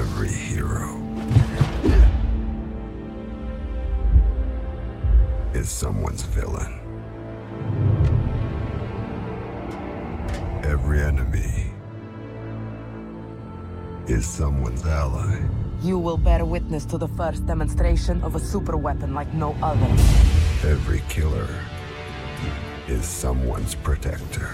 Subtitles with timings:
[0.00, 0.96] Every hero
[5.52, 6.80] is someone's villain.
[10.64, 11.70] Every enemy
[14.06, 15.38] is someone's ally.
[15.82, 19.84] You will bear witness to the first demonstration of a super weapon like no other.
[20.64, 21.46] Every killer
[22.88, 24.48] is someone's protector.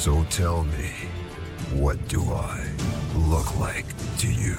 [0.00, 0.92] So tell me,
[1.74, 2.66] what do I
[3.14, 3.84] look like
[4.20, 4.56] to you?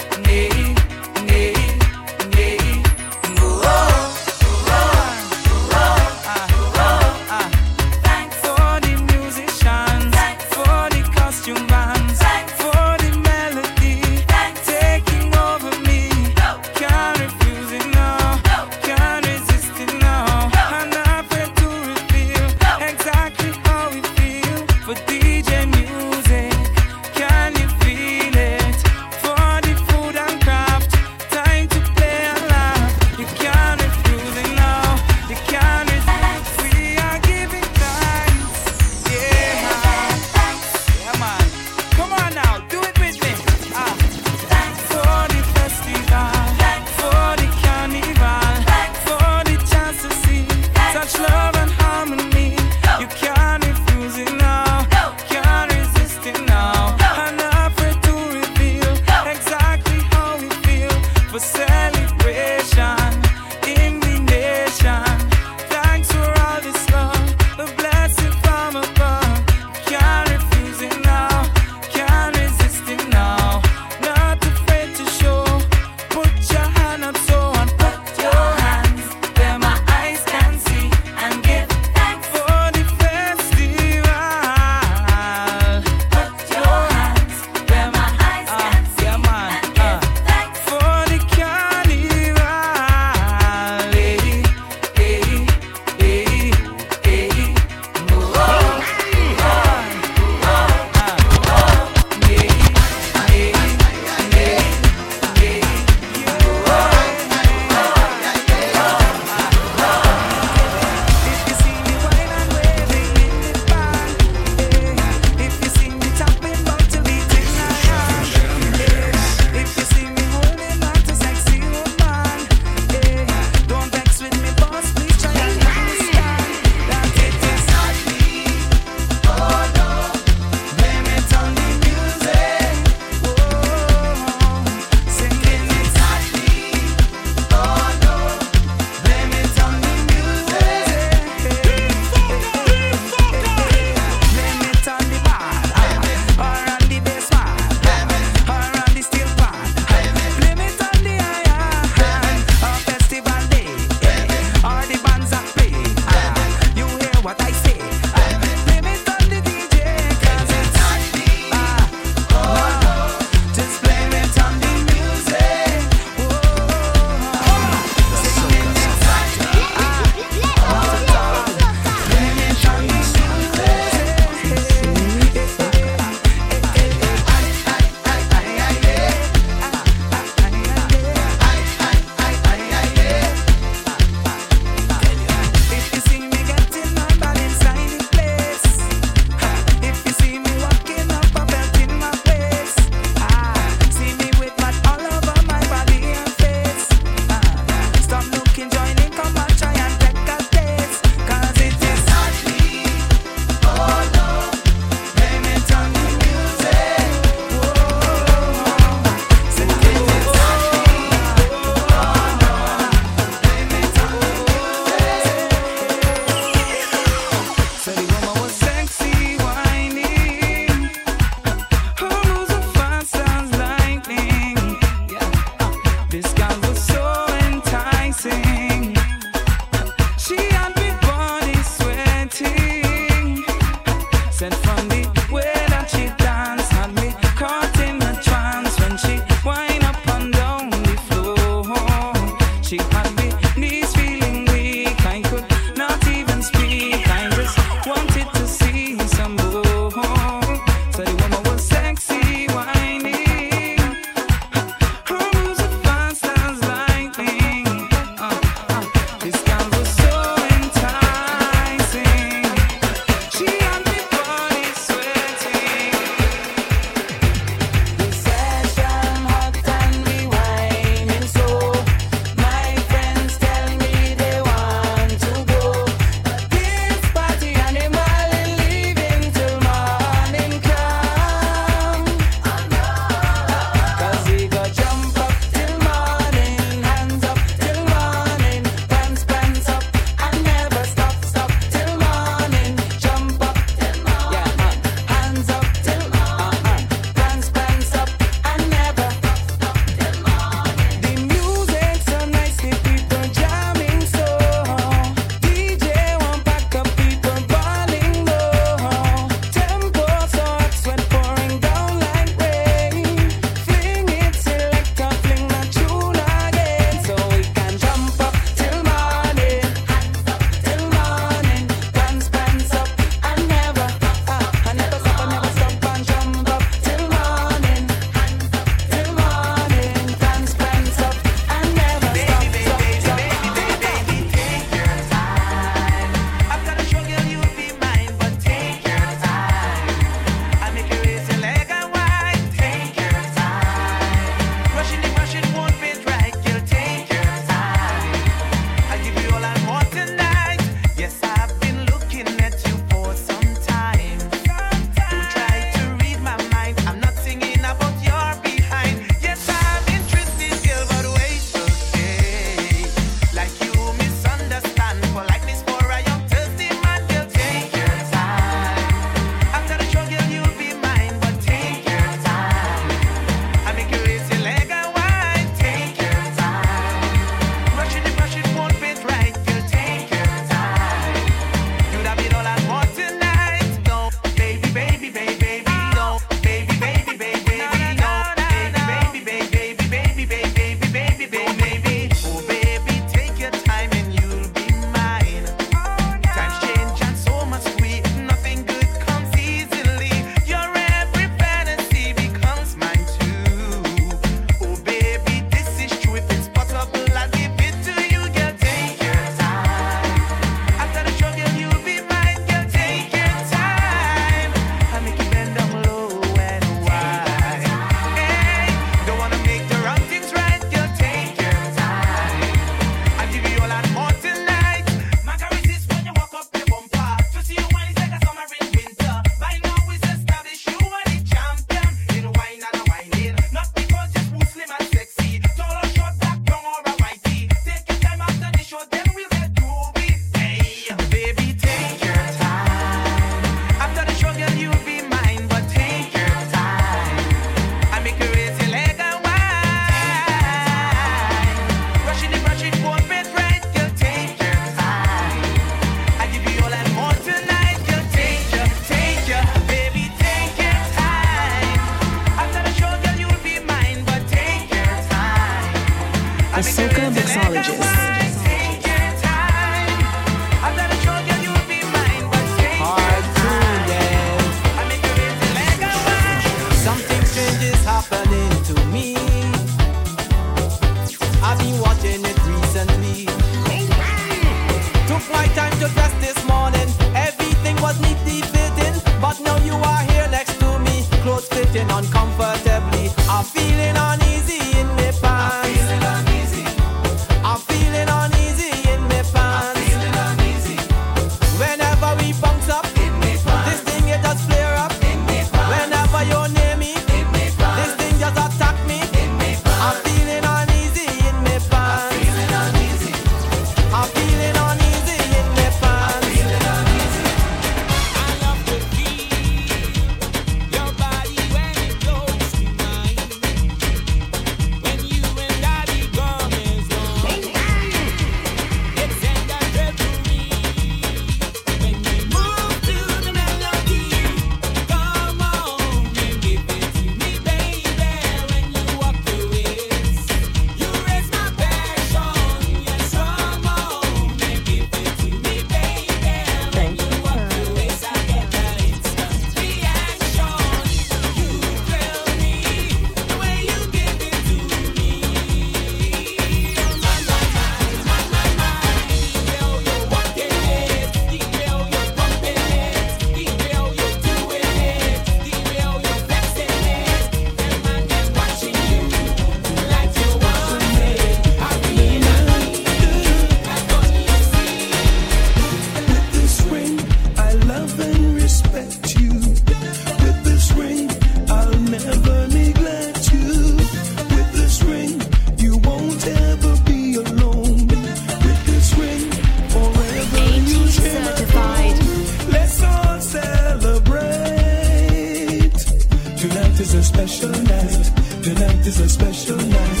[596.98, 598.10] a special night.
[598.42, 600.00] Tonight is a special night.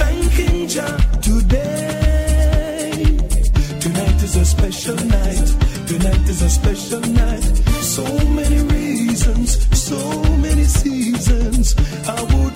[0.00, 3.02] Thanking Jah today.
[3.80, 5.48] Tonight is a special night.
[5.86, 7.44] Tonight is a special night.
[7.80, 8.04] So
[8.38, 9.98] many reasons, so
[10.36, 11.74] many seasons.
[12.06, 12.49] I would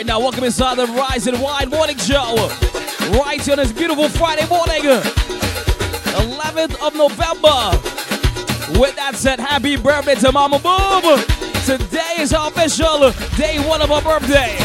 [0.00, 2.34] right now, welcome inside the Rise and Wine Morning Show.
[3.20, 4.80] Right here on this beautiful Friday morning,
[6.16, 7.76] 11th of November.
[8.80, 11.02] With that said, happy birthday to Mama Boom.
[11.66, 14.56] Today is our official day one of her birthday.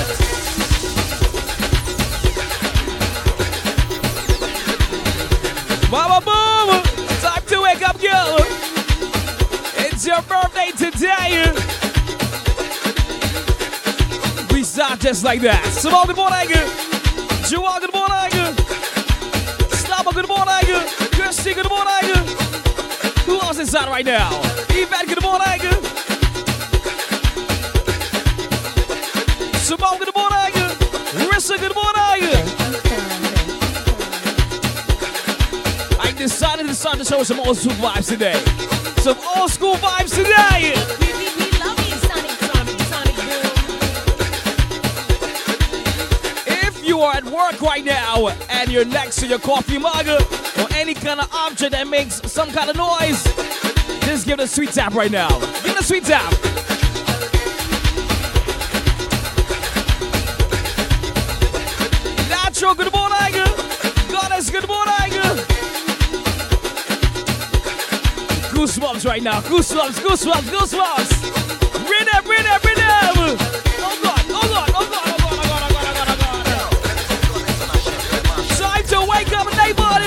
[5.91, 6.81] Mama Boom,
[7.19, 8.37] time to wake up, girl.
[9.83, 11.84] It's your birthday today.
[14.75, 15.63] Start just like that.
[15.71, 16.49] Simone, good morning.
[17.47, 18.27] Joel, good morning.
[19.71, 20.67] Slama, good morning.
[21.15, 22.11] Kirsty, good morning.
[23.23, 24.35] Who else is on right now?
[24.75, 25.63] Yvette, good morning.
[29.63, 30.51] Simone, good morning.
[31.23, 32.35] Rissa, good morning.
[36.01, 38.43] I decided to start the show with some old school vibes today.
[38.97, 41.04] Some old school vibes today.
[47.35, 51.71] Work right now and you're next to your coffee mug or any kind of object
[51.73, 53.21] that makes some kind of noise,
[54.05, 55.27] just give it a sweet tap right now.
[55.63, 56.31] Give it a sweet tap.
[62.29, 63.33] Natural, good morning.
[64.09, 65.11] Goddess, good morning.
[68.55, 69.41] Goosebumps right now.
[69.41, 71.89] Goosebumps, goosebumps, goosebumps.
[71.89, 72.64] Rhythm, rhythm.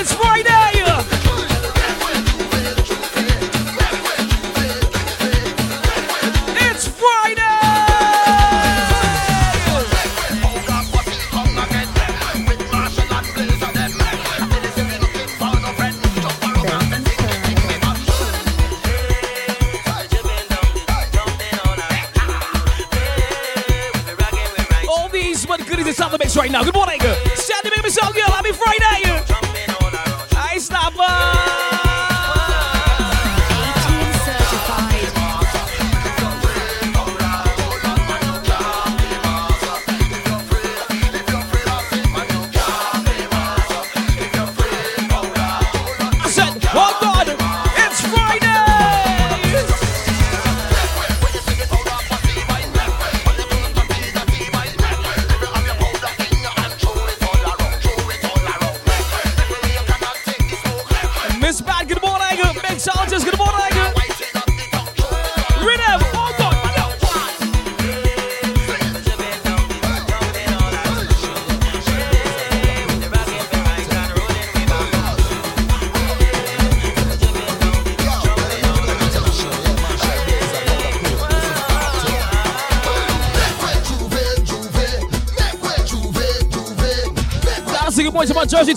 [0.01, 0.48] It's Friday.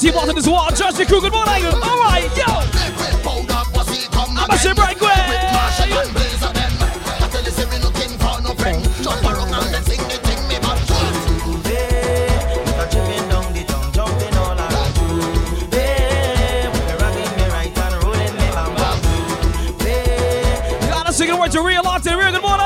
[0.02, 0.68] Team watching this wall.
[0.70, 1.64] Jersey crew, good morning.
[1.64, 2.44] All right, yo.
[4.36, 5.12] I'm a shit right quick.
[21.50, 22.14] To Real Latte.
[22.14, 22.64] Real good morning.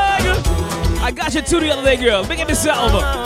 [1.03, 2.25] I got you two the other day, girl.
[2.25, 3.26] Big up yourself.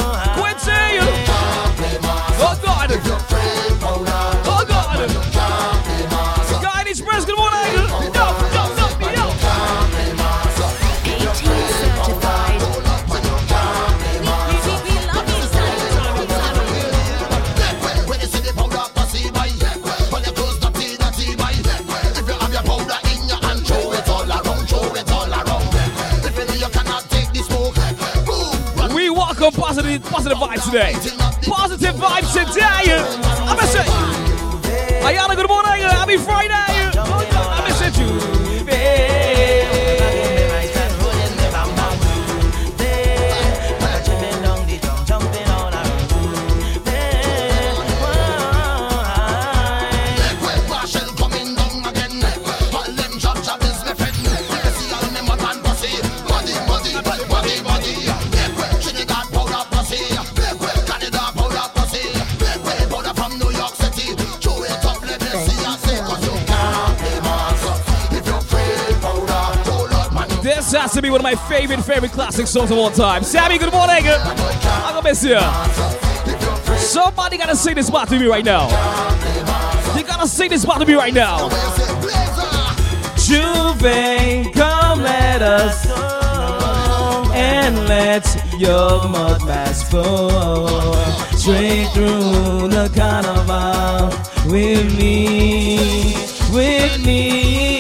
[30.40, 30.92] Vibes today.
[31.42, 32.96] Positive vibes today.
[33.44, 33.84] I'm gonna say,
[35.04, 35.82] Ayana, good morning.
[35.82, 36.59] Happy Friday.
[71.00, 73.24] To be one of my favorite, favorite classic songs of all time.
[73.24, 74.04] Sammy, good morning.
[74.06, 75.40] I'm gonna miss you.
[76.76, 78.68] Somebody gotta sing this part to me right now.
[79.96, 81.48] You gotta sing this part to me right now.
[83.16, 85.86] J'ouvert, come let us
[87.32, 88.26] and let
[88.58, 90.92] your mud mass flow
[91.34, 94.10] straight through the carnival
[94.52, 96.14] with me,
[96.52, 97.79] with me.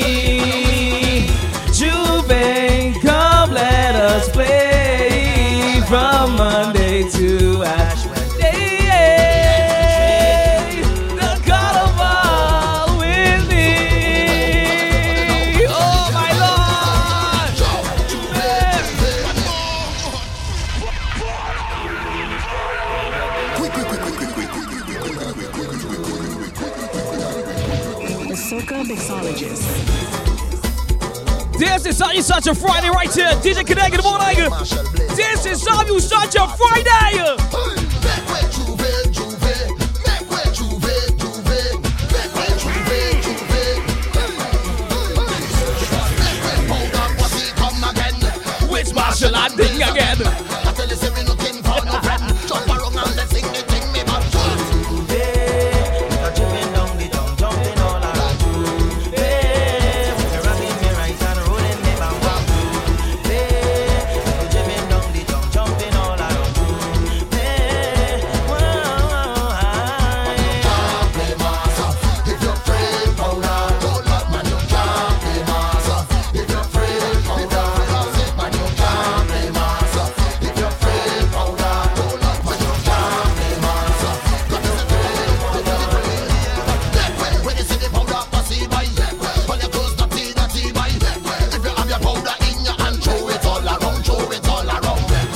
[32.00, 33.28] This is start your Friday right here.
[33.42, 34.48] DJ Connect, good morning.
[35.16, 36.90] This is how you start your Friday.
[49.34, 49.48] I
[49.82, 50.29] again?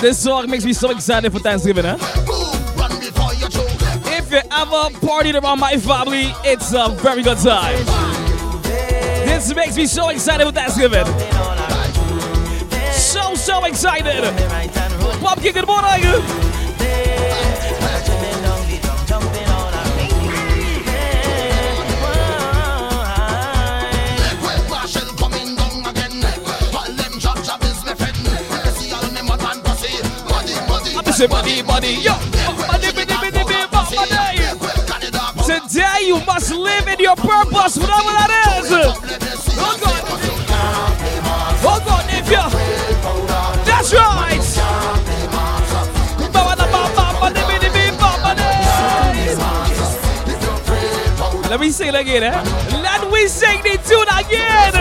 [0.05, 1.97] This song makes me so excited for Thanksgiving, huh?
[4.07, 7.83] If you ever partied around my family, it's a very good time.
[9.25, 11.07] This makes me so excited for Thanksgiving.
[12.93, 14.25] So, so excited.
[15.23, 16.44] Pumpkin, good morning.
[31.25, 32.13] Say buddy, buddy, yo.
[35.47, 38.29] Today you must live in your purpose, whatever that
[38.61, 38.71] is.
[39.57, 40.05] Oh God.
[41.65, 42.45] Oh God, Nivea.
[43.65, 44.45] That's right.
[51.49, 52.43] Let me sing it again, eh?
[52.83, 54.75] Let me sing the tune again.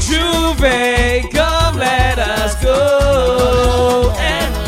[0.00, 1.30] J'ouvert,
[1.72, 4.12] come let us go.
[4.18, 4.61] And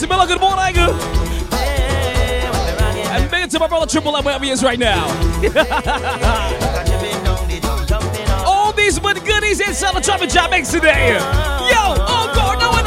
[0.00, 0.74] Miller, good morning.
[3.12, 5.04] And big to my brother Triple M wherever he is right now.
[8.46, 11.12] All these good goodies inside the Traffic Jam Mix today.
[11.12, 12.86] Yo, oh God, no one.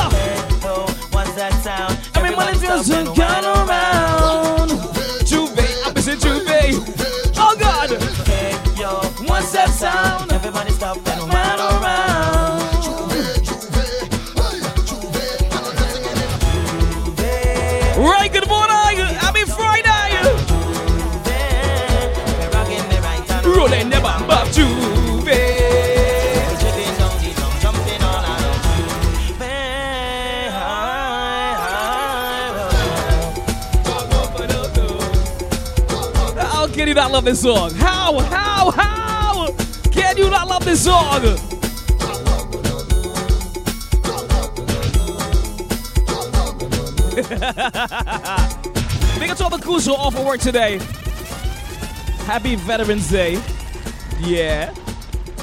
[1.37, 4.71] I mean, when it to come around.
[5.25, 6.73] J'ouvert, missing J'ouvert.
[7.37, 7.91] Oh God.
[9.29, 10.31] One step sound.
[10.31, 10.71] Everybody
[37.25, 37.71] love this song?
[37.71, 39.51] How, how, how
[39.91, 41.21] can you not love this song?
[49.19, 50.77] Big up to all the crews who are off of work today.
[52.25, 53.41] Happy Veterans Day.
[54.19, 54.73] Yeah.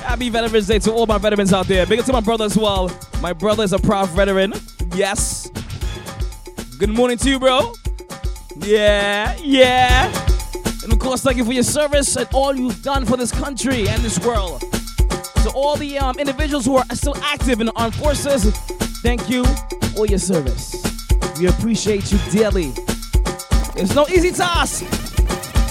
[0.02, 1.86] Happy Veterans Day to all my veterans out there.
[1.86, 2.90] Big up to my brother as well.
[3.20, 4.52] My brother is a proud veteran.
[4.94, 5.50] Yes.
[6.78, 7.72] Good morning to you, bro.
[8.58, 10.21] Yeah, yeah.
[10.82, 13.88] And of course, thank you for your service and all you've done for this country
[13.88, 14.60] and this world.
[15.42, 18.44] To all the um, individuals who are still active in the armed forces,
[19.02, 19.44] thank you
[19.94, 20.74] for your service.
[21.38, 22.72] We appreciate you dearly.
[23.76, 24.84] It's no easy task,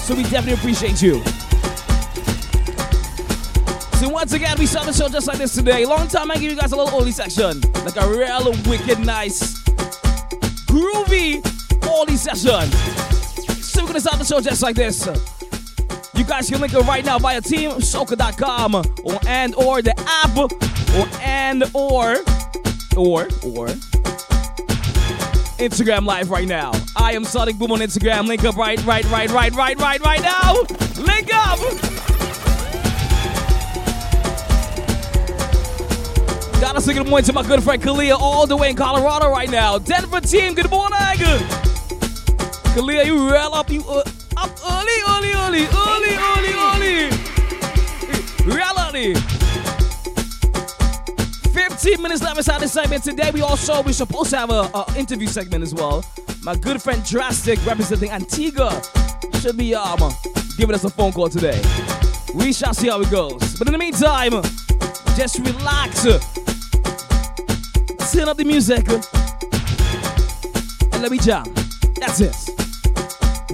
[0.00, 1.22] so we definitely appreciate you.
[3.98, 5.86] So once again, we start the show just like this today.
[5.86, 9.62] Long time I give you guys a little oldie section, like a real wicked nice
[10.66, 11.42] groovy
[11.82, 13.01] oldie session
[13.92, 15.06] finish out the show just like this.
[16.14, 20.48] You guys can link it right now via teamsoka.com or and or the app or
[21.20, 22.16] and or
[22.96, 23.66] or or
[25.58, 26.72] Instagram live right now.
[26.96, 28.26] I am Sonic Boom on Instagram.
[28.26, 30.54] Link up right, right, right, right, right, right, right now.
[31.02, 31.58] Link up.
[36.62, 39.50] Gotta say good morning to my good friend Kalia all the way in Colorado right
[39.50, 39.76] now.
[39.78, 41.61] Denver team, good morning
[42.74, 44.02] can you well up you uh,
[44.38, 47.10] up early, early, early, early, early, early.
[48.46, 49.14] Reality.
[51.52, 53.04] 15 minutes left inside the segment.
[53.04, 56.02] Today we also we're supposed to have a, interview segment as well.
[56.42, 58.82] My good friend Drastic representing Antigua
[59.40, 59.98] should be um
[60.56, 61.60] giving us a phone call today.
[62.34, 63.58] We shall see how it goes.
[63.58, 64.32] But in the meantime,
[65.14, 66.04] just relax.
[68.12, 68.88] Turn up the music.
[70.92, 71.44] And let me jam.
[71.96, 72.61] That's it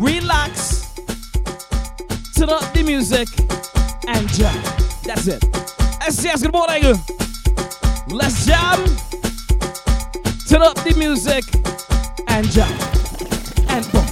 [0.00, 0.94] relax,
[2.34, 3.28] turn up the music,
[4.06, 4.62] and jump.
[5.02, 5.40] That's it.
[6.02, 6.82] SCS, good morning.
[8.08, 8.84] Let's jam,
[10.48, 11.44] turn up the music,
[12.28, 12.70] and jump.
[13.70, 14.08] And bump,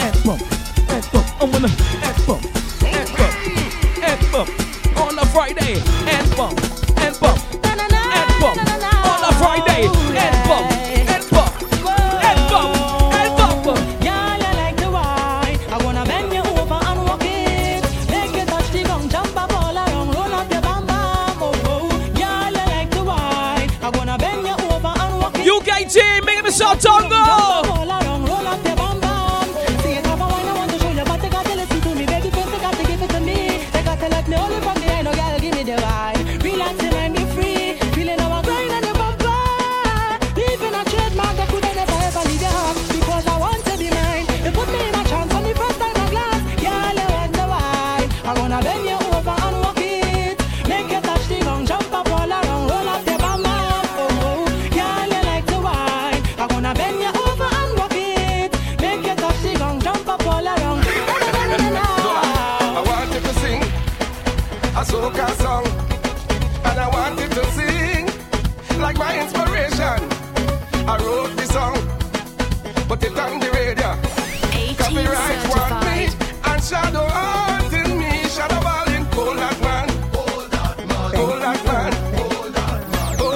[0.00, 0.42] and bump,
[0.90, 1.42] and bump.
[1.42, 1.68] I'm gonna,
[2.02, 2.28] and
[2.84, 4.74] and and.
[4.96, 6.63] On a Friday, and bump.
[70.86, 71.76] I wrote the song,
[72.88, 73.96] but on the radio.
[74.76, 76.08] Copyright want me
[76.44, 78.28] and shadow haunting me.
[78.28, 79.04] Shadow balling,
[79.36, 79.88] that man,
[80.60, 81.10] that man,
[81.40, 81.90] that man,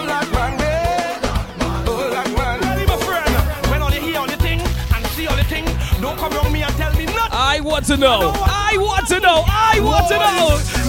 [0.06, 0.58] that man,
[2.10, 2.60] that man.
[2.60, 3.34] Tell him a friend,
[3.70, 5.64] when all you hear all the thing and see all the thing,
[6.02, 7.32] don't come me and tell me nothing.
[7.32, 8.32] I want to know.
[8.44, 9.44] I want to know.
[9.46, 10.87] I want to know.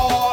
[0.00, 0.29] all.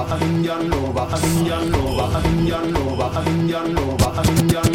[0.00, 4.69] lover, Indian lover, Indian lover, Indian lover, Indian lover, Indian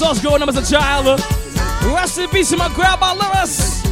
[0.00, 1.20] songs growing up as a child.
[1.92, 3.84] Rest in peace to my grandma Loris.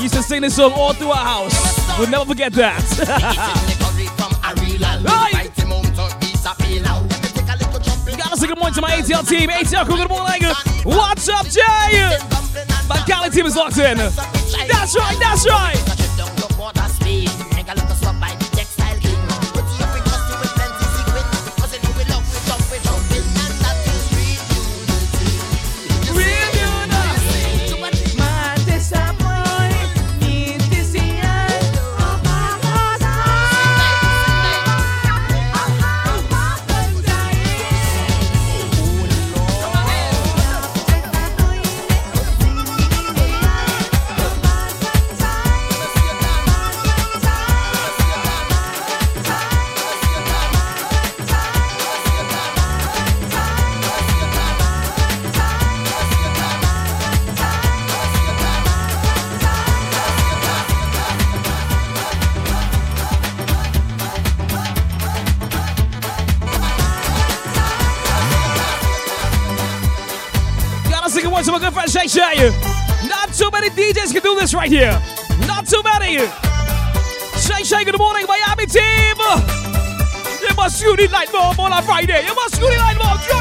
[0.00, 1.98] Used to sing this song all through our house.
[1.98, 2.80] We'll never forget that.
[5.04, 5.50] right.
[8.16, 9.50] Gotta say good morning to my ATL team.
[9.50, 10.40] ATL crew, good morning.
[10.84, 12.16] What's up, Jay?
[12.88, 13.98] My Cali team is locked in.
[13.98, 15.87] That's right, that's right.
[74.48, 75.00] This right here.
[75.46, 76.18] Not too many.
[77.38, 79.16] Shay Shay, good morning, Miami team.
[80.40, 82.24] You must unite like more on a Friday.
[82.24, 83.37] You must unite like more.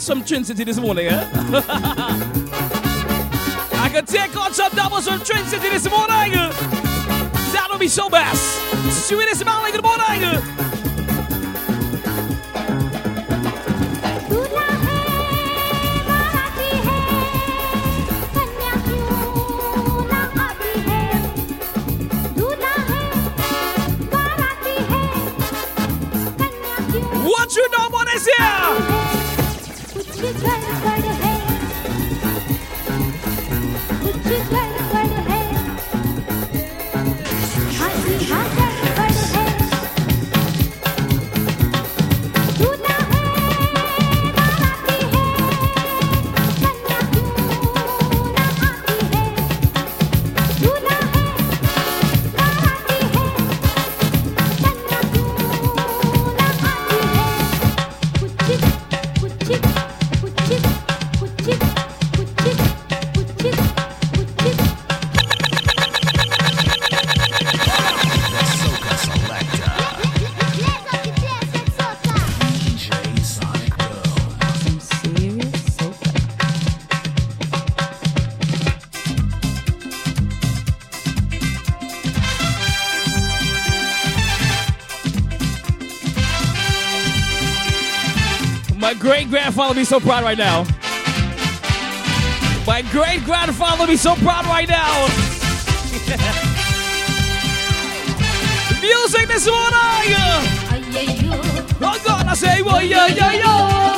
[0.00, 1.86] Some Trinity this morning, eh?
[89.80, 90.64] be so proud right now.
[92.66, 95.06] My great grandfather be so proud right now.
[98.82, 100.16] Music this morning.
[101.80, 103.89] Oh God, I say, well, yeah, yeah, yeah.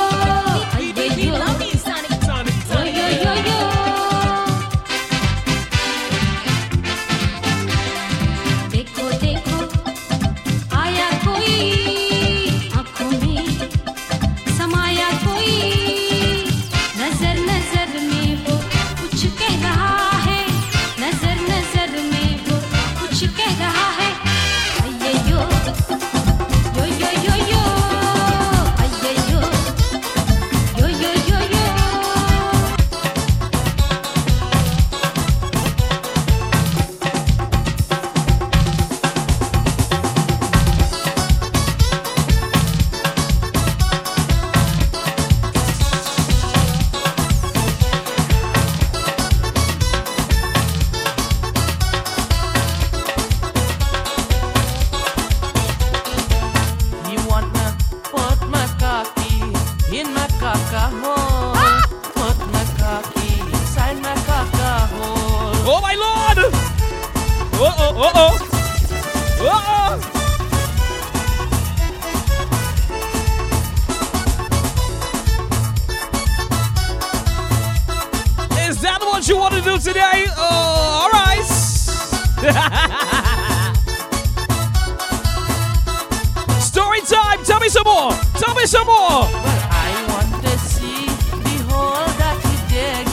[79.79, 80.27] Today?
[80.37, 81.45] Oh, all right.
[86.61, 87.45] Story time.
[87.45, 88.11] Tell me some more.
[88.39, 88.97] Tell me some more.
[88.97, 93.07] I want to see the hole that he dig.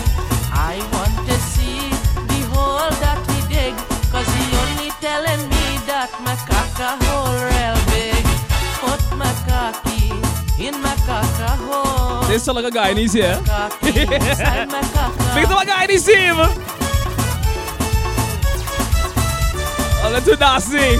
[0.51, 1.79] I want to see
[2.27, 3.73] the hole that he dig.
[4.11, 8.23] Cause he only telling me that my caca hole real big.
[8.83, 10.11] Put my cocky
[10.65, 10.95] in my
[11.57, 11.88] hole.
[12.29, 13.41] This sound like a guy in his my.
[13.81, 16.35] Big to my guy in his team.
[20.01, 20.99] Oh, let's do nasty.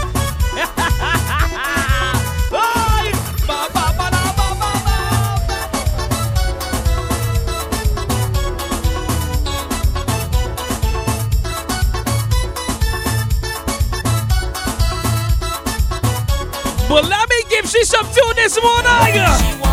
[16.90, 19.69] But let me give she some tune this morning.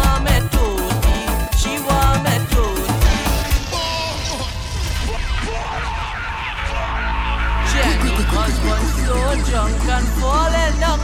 [9.44, 11.00] Drunk and falling down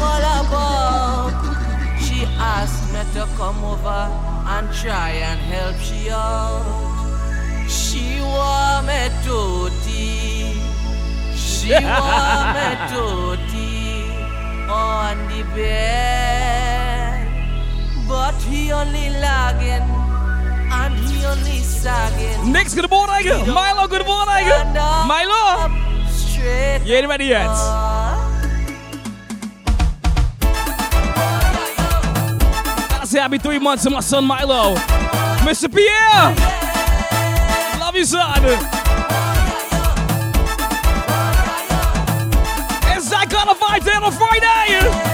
[0.52, 1.30] all.
[2.00, 4.02] She asked me to come over
[4.54, 6.64] and try and help she out.
[7.68, 9.70] She want me to
[11.36, 11.72] She
[12.02, 13.02] want me to
[14.68, 17.28] on the bed.
[18.08, 19.86] But he only lagging
[20.72, 22.52] and he only sagging.
[22.52, 23.26] Next, good morning.
[23.46, 24.48] Milo, good morning.
[25.06, 25.70] Milo.
[26.10, 27.32] Straight You ain't ready
[33.12, 34.74] say happy three months to my son Milo.
[35.44, 35.70] Mr.
[35.70, 36.34] Pierre.
[37.78, 38.42] Love you, son.
[42.96, 45.11] It's that kind of vibe on Friday.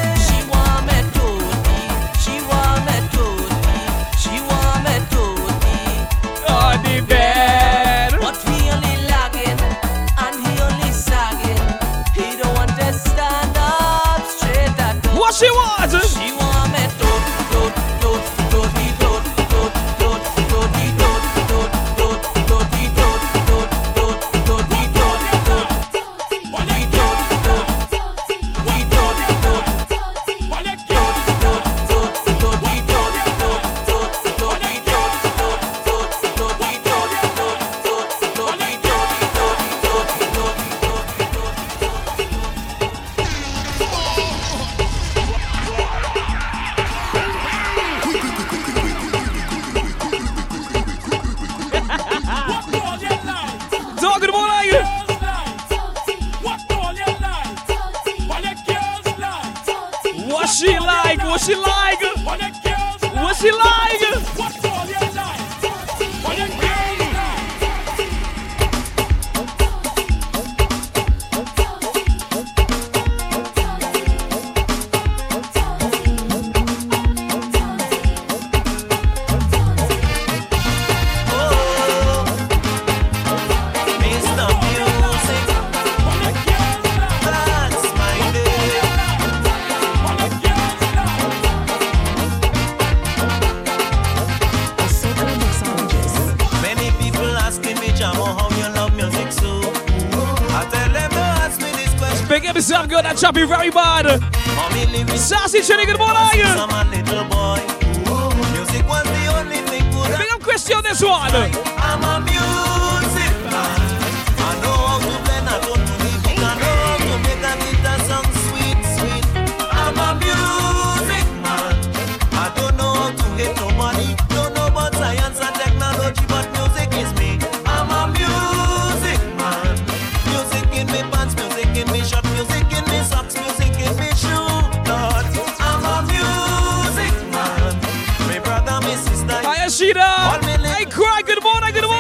[139.97, 140.39] Hi,
[140.79, 141.23] Hey, cry.
[141.25, 141.73] Good morning.
[141.73, 141.99] Good morning.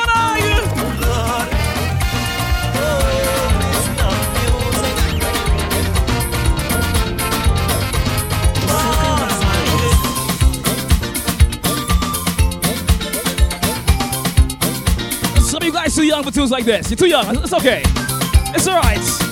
[15.41, 16.91] Some of you guys too young for tunes like this.
[16.91, 17.39] You're too young.
[17.39, 17.83] It's okay.
[18.55, 19.28] It's alright.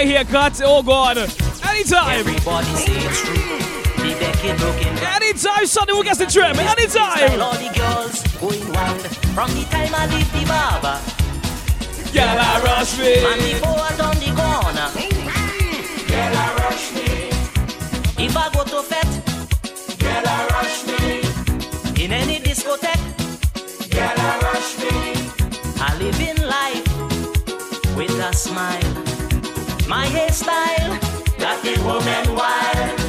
[0.00, 0.60] stay here, cuts.
[0.64, 1.18] Oh God.
[1.18, 2.20] Anytime.
[2.20, 4.02] Everybody say it's true.
[4.02, 4.94] Be back in looking.
[5.16, 6.58] Anytime Sunday we get the trim.
[6.58, 7.30] Anytime.
[9.34, 10.96] From the time I leave the barber.
[12.12, 13.24] Girl, I rush me.
[13.30, 14.88] And before I turn the corner.
[16.08, 17.08] Girl, I rush me.
[18.24, 19.14] If I go to fete.
[19.98, 22.04] Girl, I rush me.
[22.04, 23.04] In any discotheque.
[23.90, 24.96] Girl, I rush me.
[25.78, 28.99] I live in life with a smile
[29.90, 31.00] my hairstyle,
[31.40, 32.99] like a woman wild.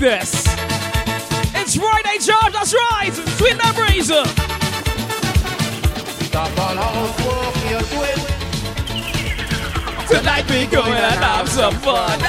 [0.00, 0.46] this.
[1.54, 3.12] It's Friday Charge, that's right.
[3.36, 4.06] Sweet memories.
[6.26, 6.76] Stop we're.
[10.08, 12.19] Tonight we going and have some fun.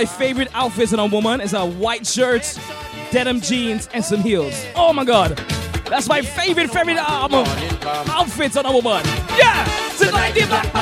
[0.00, 2.58] my favorite outfits on a woman is a white shirt,
[3.10, 4.54] denim jeans, and some heels.
[4.74, 5.36] Oh my god.
[5.90, 7.34] That's my favorite, favorite um,
[8.08, 9.04] outfits on a woman.
[9.36, 9.62] Yeah!
[9.98, 10.72] Tonight, Tonight.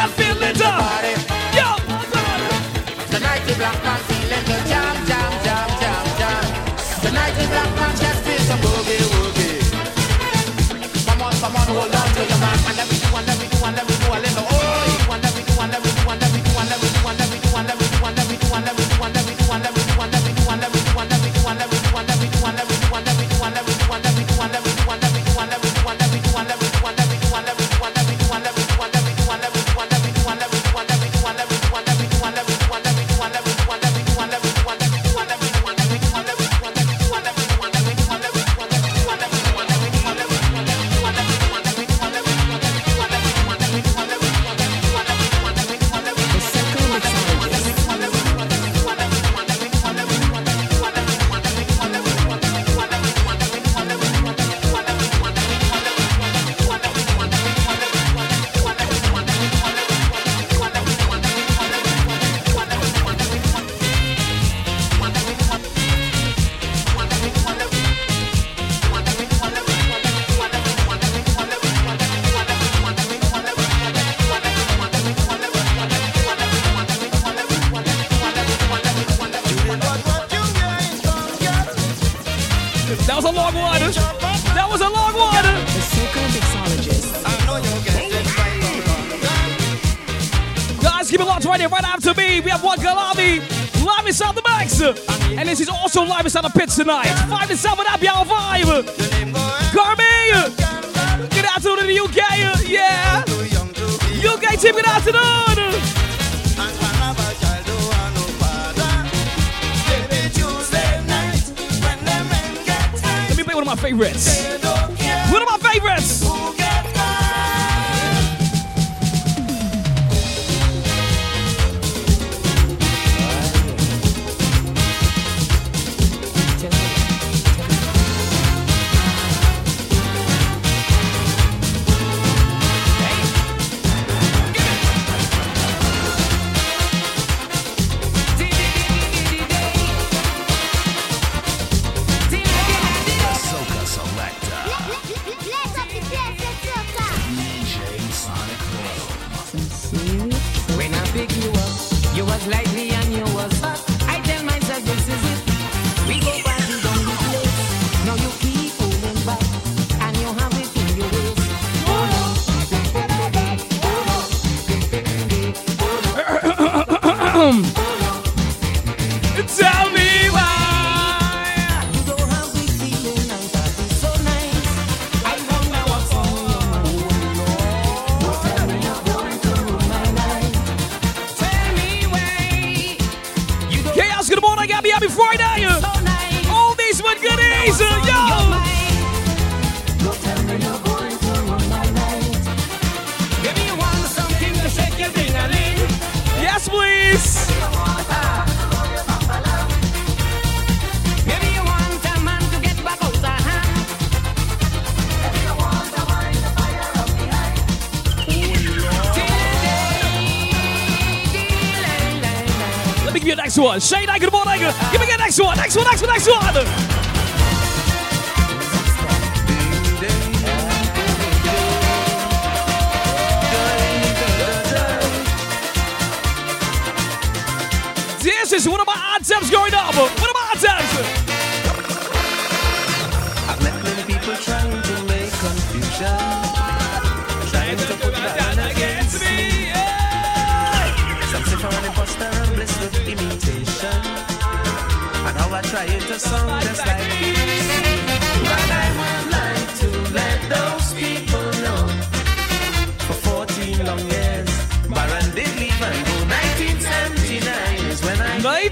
[215.41, 216.78] one, next one, next one, next one!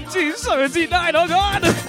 [0.09, 1.86] 进手机袋头看。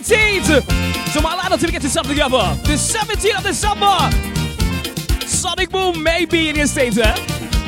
[0.00, 0.62] 17th.
[1.12, 2.38] So my lad until we get something together.
[2.64, 4.10] The 17th of December.
[5.26, 6.98] Sonic Boom may be in your state.
[6.98, 7.14] Eh?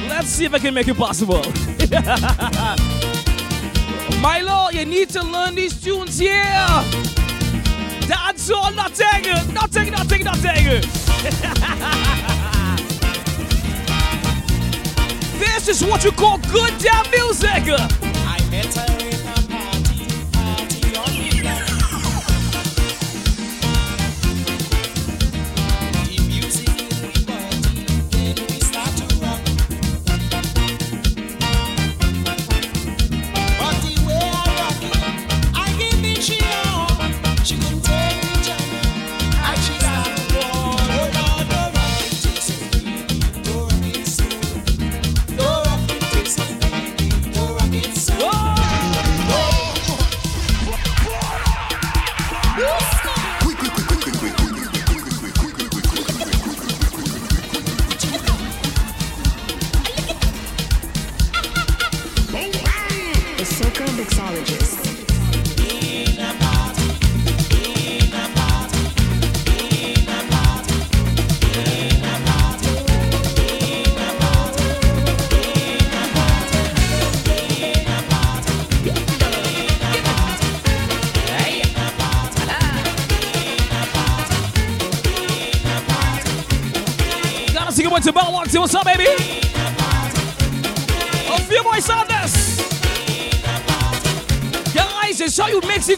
[0.08, 1.38] Let's see if I can make it possible.
[4.20, 6.42] Milo, you need to learn these tunes here.
[8.08, 9.22] That's all, nothing,
[9.52, 10.82] nothing, nothing, nothing.
[15.38, 17.68] This is what you call good damn music.
[17.68, 18.95] I better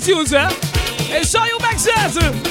[0.08, 0.46] En hè?
[1.18, 1.54] Ik zal je
[2.16, 2.47] op.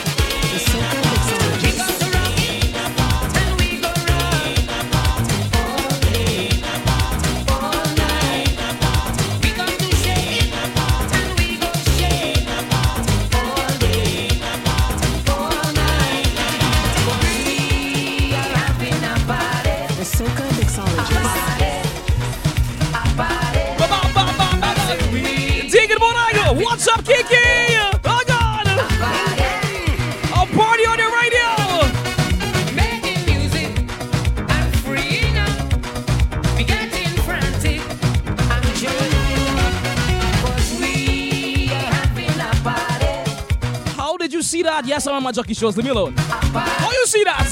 [45.27, 45.75] my jockey shorts.
[45.75, 46.13] Leave me alone.
[46.17, 47.43] Oh, you see that?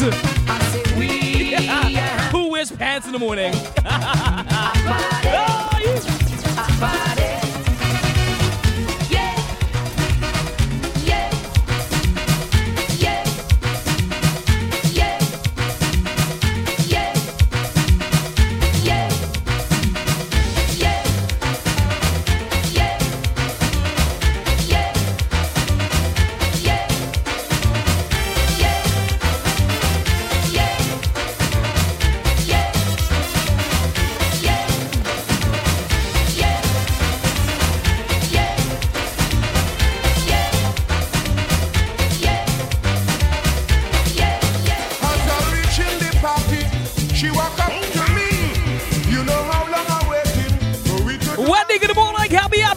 [2.31, 3.51] Who wears pants in the morning?
[3.85, 5.65] oh.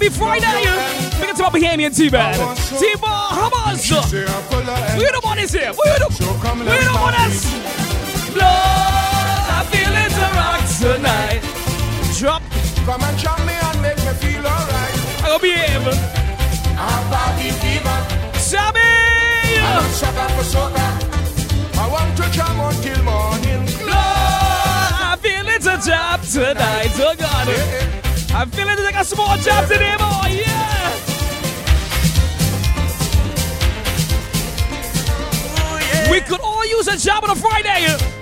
[0.08, 1.20] happy Friday.
[1.20, 2.34] we up to my Bahamian too bad.
[2.78, 3.90] Team Bahamas.
[4.98, 5.72] We don't want this here.
[5.72, 7.44] We the we the one is.
[8.32, 11.42] Blood, I feel it to rock tonight.
[12.18, 12.42] Drop.
[12.84, 14.94] Come and drop me and make me feel alright.
[15.22, 15.98] I gonna be able.
[16.78, 17.98] I'm body fever.
[18.38, 18.80] Sammy.
[19.60, 20.90] I'm not sugar for sugar.
[21.80, 23.64] I want to jam until morning.
[23.84, 26.92] Blood, I feel it's a drop tonight.
[26.96, 27.48] Oh God.
[27.48, 27.97] Yeah, yeah
[28.44, 30.28] feel feeling like I got a small job today, boy.
[30.30, 30.58] Yeah.
[36.10, 38.17] We could all use a job on a Friday.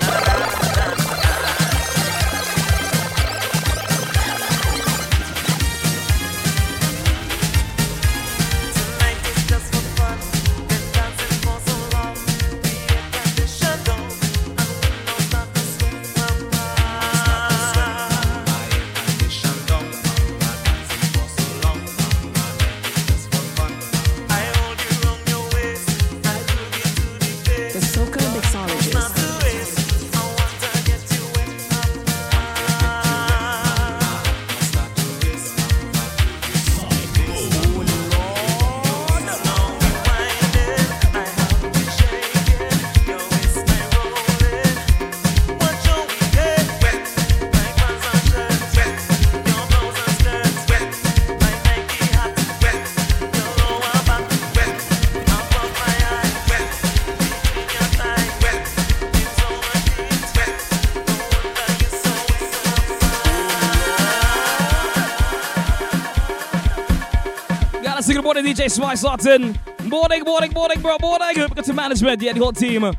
[68.56, 69.58] DJ Spice Lawton.
[69.84, 71.36] Morning, morning, morning, bro, morning.
[71.36, 72.90] Got to management, the whole team.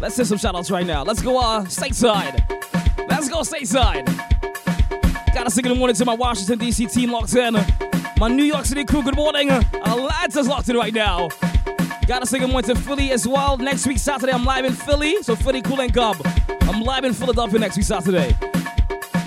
[0.00, 1.02] Let's send some shout outs right now.
[1.02, 2.40] Let's go uh, stateside.
[3.10, 4.06] Let's go stateside.
[5.34, 6.86] Gotta say good morning to my Washington, D.C.
[6.86, 7.58] team locked in.
[8.18, 9.50] My New York City crew, good morning.
[9.50, 11.28] Atlanta's locked in right now.
[12.06, 13.58] Gotta say good morning to Philly as well.
[13.58, 15.22] Next week, Saturday, I'm live in Philly.
[15.22, 16.16] So, Philly, cool and Cub.
[16.62, 18.34] I'm live in Philadelphia next week, Saturday.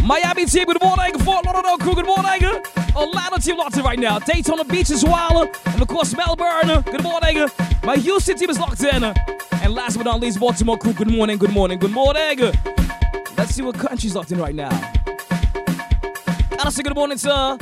[0.03, 1.19] Miami team, good morning.
[1.19, 2.41] Fort Lauderdale crew, good morning.
[2.95, 4.17] Orlando team locked in right now.
[4.17, 5.47] Daytona Beach as well.
[5.67, 7.47] And of course, Melbourne, good morning.
[7.83, 9.03] My Houston team is locked in.
[9.03, 12.39] And last but not least, Baltimore crew, good morning, good morning, good morning.
[13.37, 14.69] Let's see what country's locked in right now.
[16.49, 17.59] Gotta say good morning to,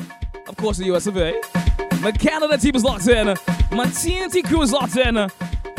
[0.47, 1.33] of course, the US of A.
[1.99, 3.27] My Canada team is locked in.
[3.71, 5.15] My TNT crew is locked in.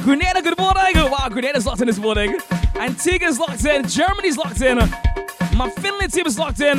[0.03, 0.97] Grenada, good morning.
[0.97, 2.39] Wow, Grenada's locked in this morning.
[2.75, 3.89] Antigua's locked in.
[3.89, 4.77] Germany's locked in.
[5.57, 6.77] My Finland team is locked in.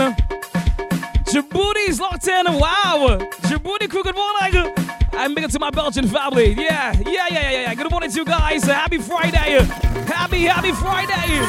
[1.26, 2.46] Djibouti's locked in.
[2.46, 3.18] Wow.
[3.44, 4.74] Djibouti good morning.
[5.14, 6.54] I'm big to my Belgian family.
[6.54, 7.74] Yeah, yeah, yeah, yeah, yeah.
[7.74, 8.64] Good morning to you guys.
[8.64, 9.64] Happy Friday.
[10.06, 11.40] Happy, happy Friday.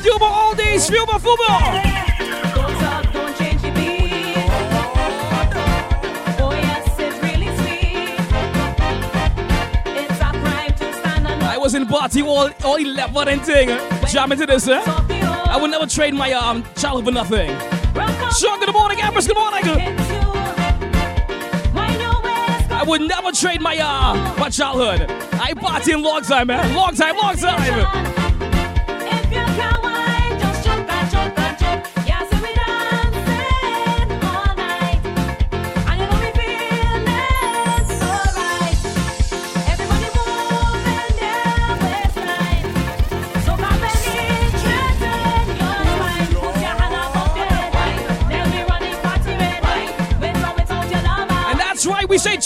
[0.00, 1.80] Stuba all day, Stuba football.
[11.42, 13.68] I was in party all, all 11 and thing.
[14.08, 15.09] Jam into this, eh?
[15.50, 17.50] I would never trade my um, childhood for nothing.
[18.38, 18.98] Sean, good morning.
[19.02, 19.64] Empress, good morning.
[22.72, 25.10] I would never trade my uh, my childhood.
[25.32, 26.72] I party in long time, man.
[26.76, 28.10] Long time, long time.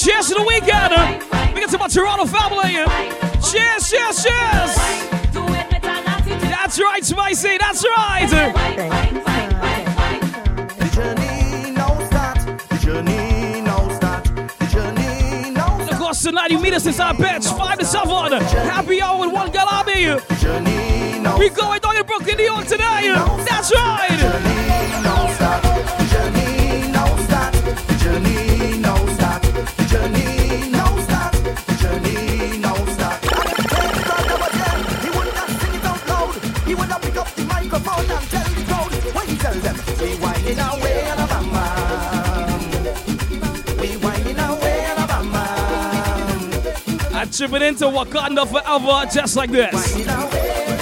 [0.05, 0.93] Cheers to the weekend.
[1.55, 2.75] We get to my Toronto family.
[3.41, 4.77] Cheers, cheers, cheers.
[6.51, 8.29] That's right, Spicy, that's right.
[10.79, 12.39] The journey now start.
[12.69, 14.25] The journey now start.
[14.25, 18.33] The journey now And of course, tonight you meet us inside Bench, 5 to 7.
[18.69, 20.21] Happy hour with one Galabi.
[21.39, 23.15] We going down in Brooklyn, New York today.
[23.49, 24.45] That's right.
[47.41, 49.97] It into Wakanda forever, just like this.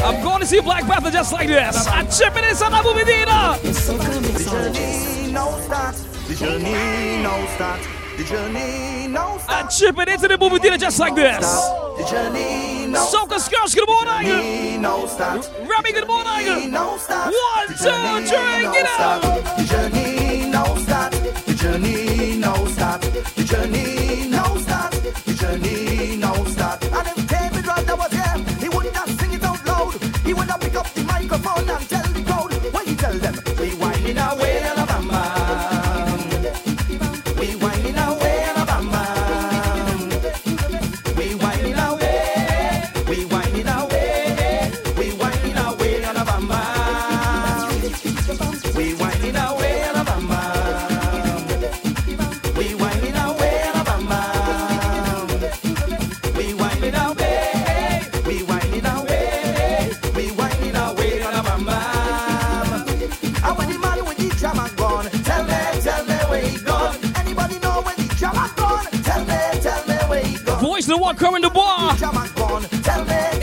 [0.04, 1.86] I'm going to see Black Panther just like this.
[1.86, 3.56] I chip it inside that movie theater.
[3.62, 5.94] The journey now start.
[6.28, 7.80] The journey now start.
[8.18, 11.40] The journey now I chip it into the movie theater just like this.
[11.40, 14.26] The journey now Soca Skirts, good morning.
[14.26, 15.06] journey now.
[15.06, 16.70] Remy, good morning.
[16.70, 16.98] One,
[17.68, 19.22] two, three, get out.
[19.56, 21.12] The journey now start.
[21.46, 21.54] The
[22.68, 23.00] start.
[23.00, 24.31] The journey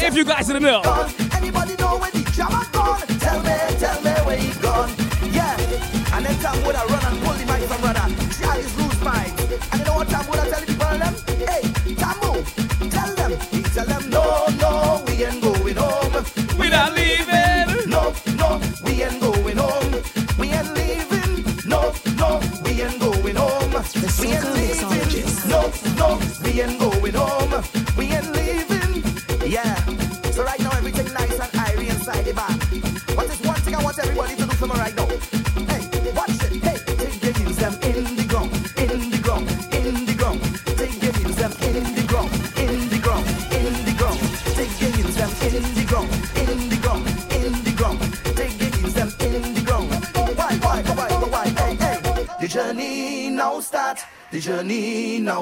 [0.01, 0.84] If you guys in the middle.
[1.35, 3.01] Anybody know where the jam gone?
[3.19, 4.89] Tell me, tell me where he gone.
[5.31, 6.15] Yeah.
[6.15, 7.28] And then time would I run and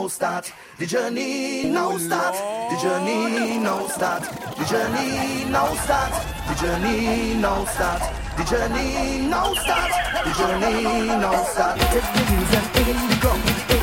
[0.08, 0.54] now start.
[0.78, 2.36] The journey now start.
[2.72, 4.24] The journey now start.
[4.58, 6.14] The journey now start.
[6.48, 8.02] The journey now start.
[8.38, 9.92] The journey now start.
[10.24, 11.80] The journey now start.
[11.92, 13.77] Take the heels and in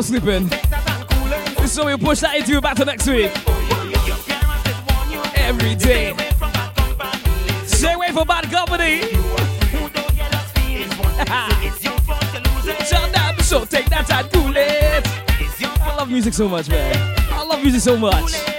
[0.00, 0.48] are sleeping.
[1.66, 3.30] So we push that interview back to next week.
[5.36, 6.14] Every day.
[7.66, 9.00] Stay away from bad company.
[12.88, 15.02] Shut up, so take that time too late.
[15.82, 17.16] I love music so much, man.
[17.32, 18.49] I love music so much.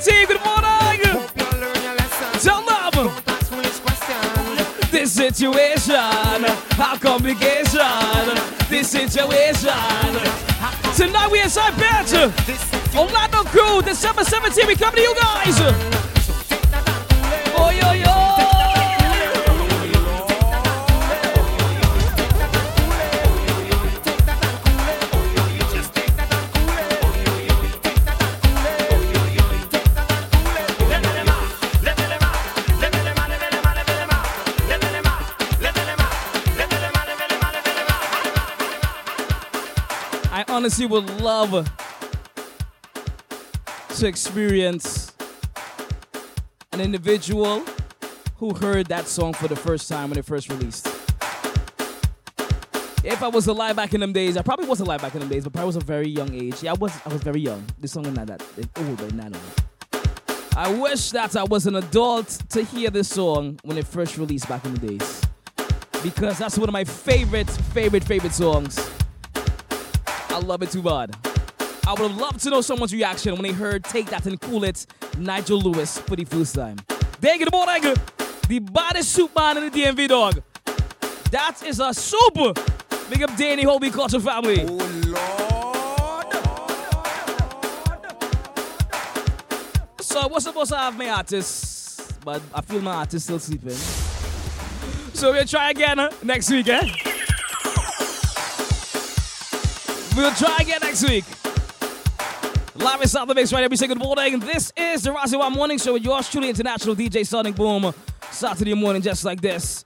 [0.00, 1.28] Team, good morning.
[2.40, 3.12] Tell them.
[4.90, 7.80] This situation, how complication,
[8.68, 9.70] this situation.
[10.96, 12.12] Tonight we inside bench.
[12.96, 16.19] Orlando Crew, December 17th, we come to you guys.
[40.70, 41.68] Honestly would love
[43.88, 45.12] to experience
[46.70, 47.64] an individual
[48.36, 50.86] who heard that song for the first time when it first released.
[53.02, 55.28] If I was alive back in them days, I probably was alive back in them
[55.28, 56.62] days, but probably was a very young age.
[56.62, 56.92] Yeah, I was.
[57.04, 57.66] I was very young.
[57.76, 58.40] This song is not that
[58.76, 60.54] old, but not old.
[60.56, 64.48] I wish that I was an adult to hear this song when it first released
[64.48, 65.20] back in the days,
[66.04, 68.99] because that's one of my favorite, favorite, favorite songs.
[70.30, 71.16] I love it too bad.
[71.86, 74.62] I would have loved to know someone's reaction when they heard Take That and Cool
[74.62, 74.86] It,
[75.18, 76.76] Nigel Lewis for the first time.
[77.20, 77.94] There you go, morning.
[78.48, 80.40] The baddest soup man in the DMV dog.
[81.32, 82.52] That is a super.
[83.10, 84.64] Big up Danny Hobie Culture family.
[84.68, 84.76] Oh,
[85.06, 85.50] Lord.
[90.00, 93.70] So we're supposed to have my artist, but I feel my artist still sleeping.
[95.12, 97.19] So we'll try again huh, next week, eh?
[100.20, 101.24] We'll try again next week.
[102.74, 104.38] Live inside the mix right say good morning.
[104.38, 107.94] This is the Rossi One Morning Show with yours truly, international DJ Sonic Boom.
[108.30, 109.82] Saturday morning, just like this.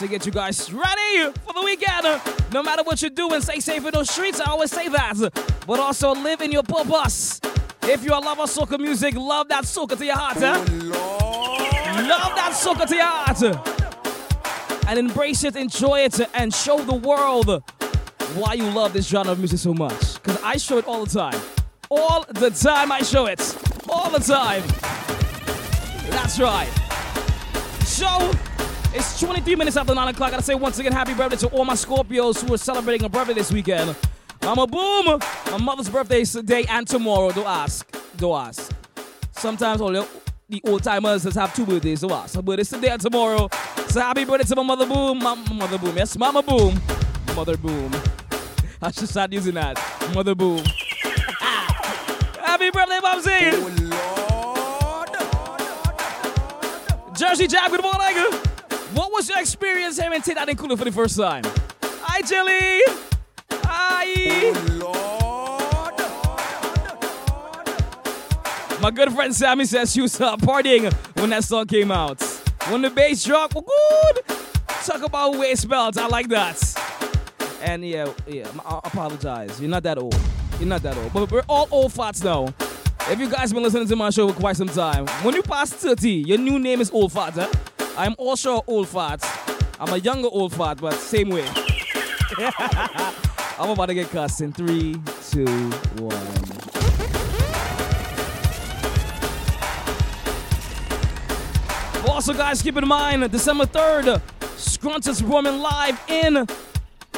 [0.00, 2.20] To get you guys ready for the weekend.
[2.52, 4.40] No matter what you're doing, stay safe in those streets.
[4.40, 5.30] I always say that.
[5.68, 7.40] But also live in your purpose.
[7.82, 10.40] If you're a lover of soca music, love that soca to your heart?
[10.40, 10.58] Love
[12.34, 14.86] that soca to your heart.
[14.88, 17.62] And embrace it, enjoy it, and show the world
[18.34, 20.14] why you love this genre of music so much.
[20.14, 21.40] Because I show it all the time.
[21.90, 23.40] All the time I show it.
[23.88, 24.62] All the time.
[26.10, 26.68] That's right.
[27.84, 28.30] So,
[28.92, 30.28] it's 23 minutes after 9 o'clock.
[30.28, 33.08] I gotta say once again, happy birthday to all my Scorpios who are celebrating a
[33.08, 33.94] birthday this weekend.
[34.42, 35.18] Mama Boom,
[35.50, 37.32] my mother's birthday is today and tomorrow.
[37.32, 37.86] Don't ask.
[38.16, 38.72] Don't ask.
[39.32, 40.06] Sometimes all the,
[40.64, 42.00] old timers just have two birthdays.
[42.00, 42.34] Don't ask.
[42.34, 43.48] Her birthday's today and tomorrow.
[43.88, 45.18] So happy birthday to my mother Boom.
[45.18, 45.96] My mother Boom.
[45.96, 46.80] Yes, Mama Boom.
[47.36, 47.92] Mother Boom.
[48.80, 49.78] I should start using that.
[50.14, 50.64] Mother Boom.
[52.40, 53.50] happy birthday, Mumsy.
[57.14, 58.16] Jersey Jack, good morning.
[58.94, 61.42] What was your experience hearing Tate That Cooler for the first time?
[61.82, 62.80] Hi, Jelly.
[63.64, 64.06] Hi.
[64.54, 64.66] Oh,
[68.72, 68.80] Lord.
[68.80, 70.90] My good friend Sammy says she was uh, partying
[71.20, 72.22] when that song came out.
[72.70, 74.22] When the bass dropped, good.
[74.86, 75.98] Talk about waist belts.
[75.98, 77.05] I like that.
[77.62, 79.60] And yeah, yeah, I apologize.
[79.60, 80.16] You're not that old.
[80.58, 81.12] You're not that old.
[81.12, 82.52] But we're all old farts now.
[83.10, 85.72] If you guys been listening to my show for quite some time, when you pass
[85.72, 87.38] 30, your new name is Old Fat?
[87.96, 89.24] I'm also Old Fat.
[89.78, 91.46] I'm a younger Old Fat, but same way.
[93.58, 94.96] I'm about to get cussed in three,
[95.30, 95.46] two,
[96.00, 96.46] one.
[102.10, 104.20] Also, guys, keep in mind, December 3rd,
[104.56, 106.46] Scrunch is performing live in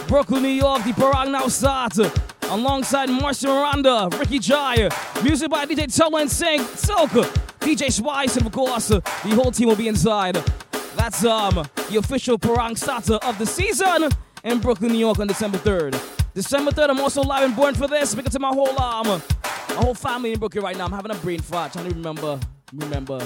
[0.09, 0.85] Brooklyn, New York.
[0.85, 2.01] The parade now starts
[2.49, 4.89] alongside Marcia Miranda, Ricky Jai,
[5.23, 7.11] music by DJ Tella and Sing, Silk,
[7.61, 9.03] DJ Spice, and of course, the
[9.35, 10.37] whole team will be inside.
[10.97, 14.09] That's um the official Parang starter of the season
[14.45, 16.01] in Brooklyn, New York on December 3rd.
[16.33, 19.75] December 3rd, I'm also live and born for this because to my whole um my
[19.75, 20.87] whole family in Brooklyn right now.
[20.87, 22.41] I'm having a brain fart, trying to remember,
[22.73, 23.21] remember.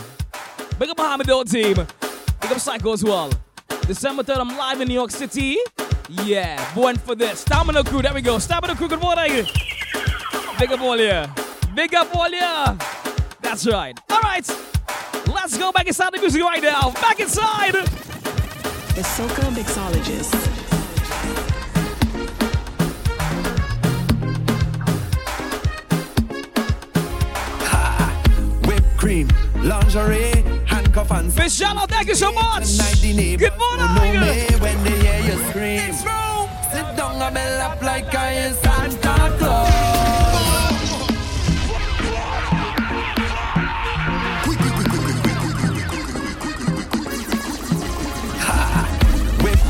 [0.80, 1.74] Big up Muhammad Old team.
[1.74, 3.30] Big up Psycho as well.
[3.86, 5.58] December 3rd, I'm live in New York City.
[6.08, 7.40] Yeah, born for this.
[7.40, 8.38] Stamina crew, there we go.
[8.38, 9.46] Stamina crew, good morning.
[10.58, 11.32] Big up all yeah.
[11.74, 12.76] Big up all yeah.
[13.40, 13.98] That's right.
[14.10, 14.46] All right.
[15.26, 16.90] Let's go back inside the music right now.
[16.92, 17.74] Back inside.
[17.74, 20.32] The Soca Mixologist.
[28.66, 32.78] Whipped cream, lingerie, handcuff and Miss Shallow, thank you so much.
[33.02, 35.01] Good morning.
[35.22, 35.92] Know me when they scream.
[36.72, 39.72] Sit down on my lap like I am Santa Claus.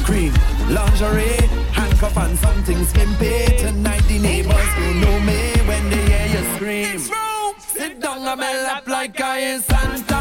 [0.05, 0.33] Cream,
[0.69, 3.57] lingerie, handcuff and something skimpy.
[3.59, 6.99] Tonight the neighbors will know me when they hear you scream.
[7.59, 10.11] Sit down on my lap like I am Santa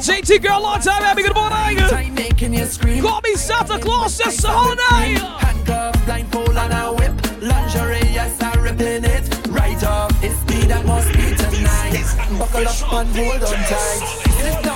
[0.00, 1.76] JT girl, long time, happy good morning.
[3.02, 5.18] Call me Santa Claus whole night.
[5.18, 7.12] Handcuff, blindfold, and a whip.
[7.42, 9.48] Lingerie, yes, I'm ripping it.
[9.48, 12.38] Right off, it's me that must be tonight.
[12.38, 14.69] Buckle up and hold on tight.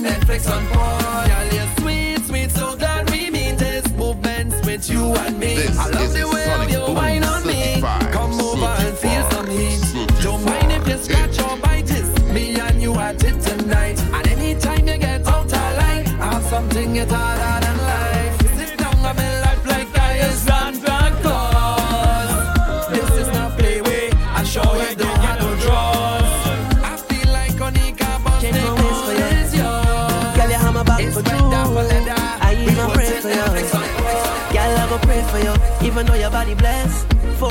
[0.00, 0.46] Netflix.
[0.46, 5.56] Girl, you're sweet, sweet, so glad we meet this movements with you and me.
[5.56, 7.80] This I love the way you wine on me.
[8.12, 9.80] Come over and feel some heat.
[10.22, 12.06] Don't mind if you scratch or bite it.
[12.32, 14.00] Me and you at it tonight.
[14.14, 17.59] And anytime you get out of line, have something you harder than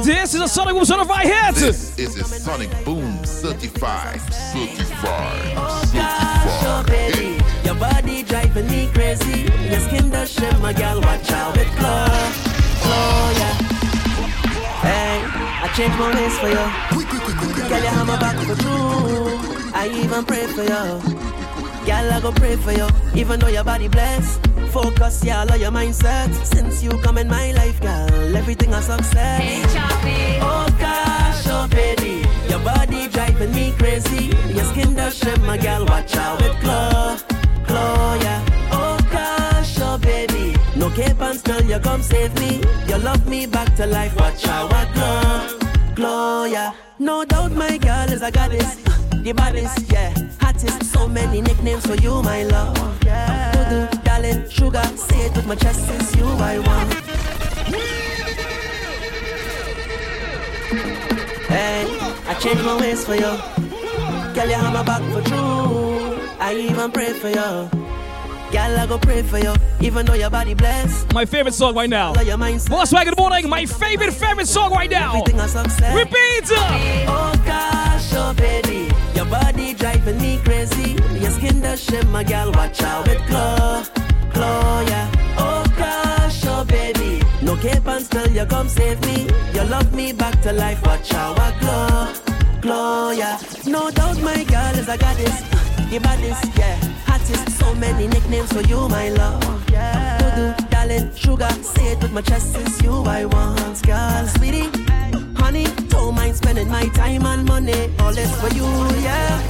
[0.03, 1.55] This is a Sonic Boom certified hit.
[1.55, 6.85] This is a Sonic Boom certified, certified, Gosh, oh certified.
[6.87, 9.41] baby, your body driving me crazy.
[9.69, 11.01] Your skin does shimmer, girl.
[11.01, 12.05] Watch out with glow,
[12.83, 13.55] glow, yeah.
[14.81, 15.21] Hey,
[15.63, 17.69] I change my ways for you.
[17.69, 19.71] Girl, you have my back for true.
[19.73, 21.01] I even pray for you.
[21.85, 24.39] Girl, I go pray for you, even though your body blessed.
[24.71, 26.31] Focus, yeah, all your mindset.
[26.45, 29.41] Since you come in my life, girl, everything a success.
[29.41, 30.39] Hey, Choppy.
[30.41, 34.25] Oh gosh, oh baby, your body driving me crazy.
[34.53, 37.17] Your skin does shimmer, girl, watch out with glow,
[37.65, 38.45] glow, yeah.
[38.71, 42.61] Oh gosh, oh baby, no cape and spell, you come save me.
[42.87, 45.59] You love me back to life, watch out, what glow,
[45.95, 46.73] glow, yeah.
[46.99, 48.77] No doubt, my girl is a goddess.
[49.29, 50.11] The baddest, yeah,
[50.41, 50.91] hottest.
[50.91, 53.03] So many nicknames for you, my love.
[53.05, 53.51] Yeah.
[53.51, 54.81] Voodoo, darling, sugar.
[54.95, 56.93] Say it with my chest, it's you I want.
[61.45, 61.85] Hey,
[62.25, 63.37] I change my ways for you.
[64.33, 66.17] Girl, you have my back for true.
[66.39, 67.69] I even pray for you.
[68.51, 71.13] Girl, I go pray for you, even though your body blessed.
[71.13, 72.13] My favorite song right now.
[72.13, 72.69] Love your mindset.
[72.69, 75.19] Volkswagen Morning, my favorite, favorite song right now.
[75.19, 75.95] Everything a success.
[75.95, 76.49] Repeat.
[76.51, 77.48] Oh gosh,
[78.33, 80.91] baby, your body driving me crazy.
[81.19, 82.51] Your skin does shimmer, girl.
[82.51, 83.83] Watch out with glow,
[84.33, 85.09] glow, yeah.
[85.37, 89.27] Oh gosh, oh baby, no cape and spell, you come save me.
[89.53, 90.81] You love me back to life.
[90.85, 92.13] Watch out, glow,
[92.61, 93.39] glow, yeah.
[93.65, 95.41] No doubt, my girl is a goddess.
[95.89, 96.75] The baddest, yeah,
[97.05, 97.57] hottest.
[97.59, 99.69] So many nicknames for you, my love.
[99.71, 100.17] Yeah.
[100.19, 101.49] Voodoo, darling, sugar.
[101.63, 104.69] Say it with my chest, it's you I want, girl, sweetie
[105.49, 105.65] honey.
[105.89, 107.89] Don't mind spending my time and money.
[107.99, 108.69] All this for you,
[109.07, 109.41] yeah.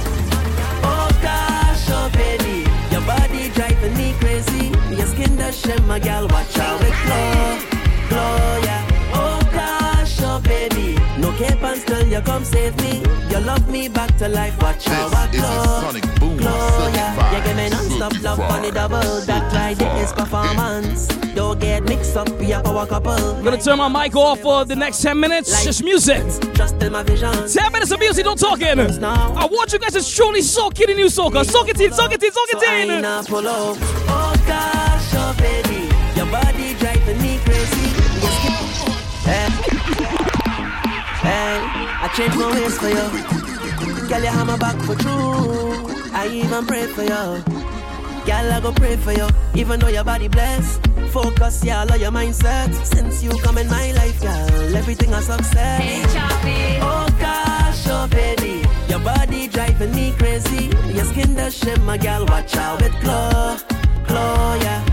[0.82, 2.56] Oh gosh, oh baby,
[2.90, 4.66] your body driving me crazy.
[4.96, 6.26] Your skin does shimmer, girl.
[6.28, 7.58] Watch out with glow,
[8.08, 8.59] glow,
[11.40, 12.92] cape and still you come save me.
[13.30, 14.60] You love me back to life.
[14.62, 17.14] Watch out, what This is glow, Sonic Boom glow, yeah.
[17.16, 17.32] certified.
[17.36, 19.20] You give me non-stop love on the double.
[19.26, 21.06] That right, it is performance.
[21.34, 23.12] Don't get mixed up, we are power couple.
[23.12, 25.64] I'm gonna turn my mic off for the next 10 minutes.
[25.64, 26.22] Just music.
[26.54, 27.32] Just in my vision.
[27.32, 28.78] 10 minutes of music, don't talk in.
[28.80, 31.44] I want you guys to truly soak in the new soca.
[31.44, 33.02] Soak it in, soak it in, soak it in.
[33.02, 33.46] not pull.
[33.46, 37.86] Oh gosh, oh baby, your body driving me crazy.
[38.20, 38.56] Your skin-
[39.30, 39.46] Hey,
[41.30, 41.56] hey,
[42.04, 43.06] I change my ways for you.
[44.08, 45.86] Girl, you have my back for true.
[46.12, 47.44] I even pray for you.
[48.26, 50.86] Girl, I go pray for you, even though your body blessed.
[51.10, 52.72] Focus, yeah, all your mindset.
[52.84, 55.80] Since you come in my life, girl, everything a success.
[55.80, 56.78] Hey.
[56.82, 60.66] Oh gosh, oh baby, your body driving me crazy.
[60.94, 63.56] Your skin does shimmer, girl, watch out with glow,
[64.06, 64.89] glow, yeah.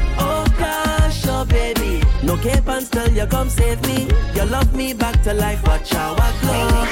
[2.28, 4.08] No cape and still you come save me.
[4.36, 6.86] You love me back to life, watch out, glow,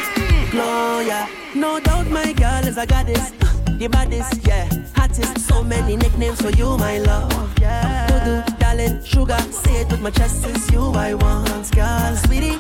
[0.52, 1.28] glow, yeah.
[1.54, 3.32] No doubt, my girl is a goddess.
[3.42, 5.40] Uh, the baddest, yeah, hottest.
[5.48, 7.60] So many nicknames for you, my love.
[7.60, 8.08] Yeah.
[8.08, 9.40] Voodoo, darling, sugar.
[9.52, 12.58] Say it with my chest, it's you I want, girl, sweetie.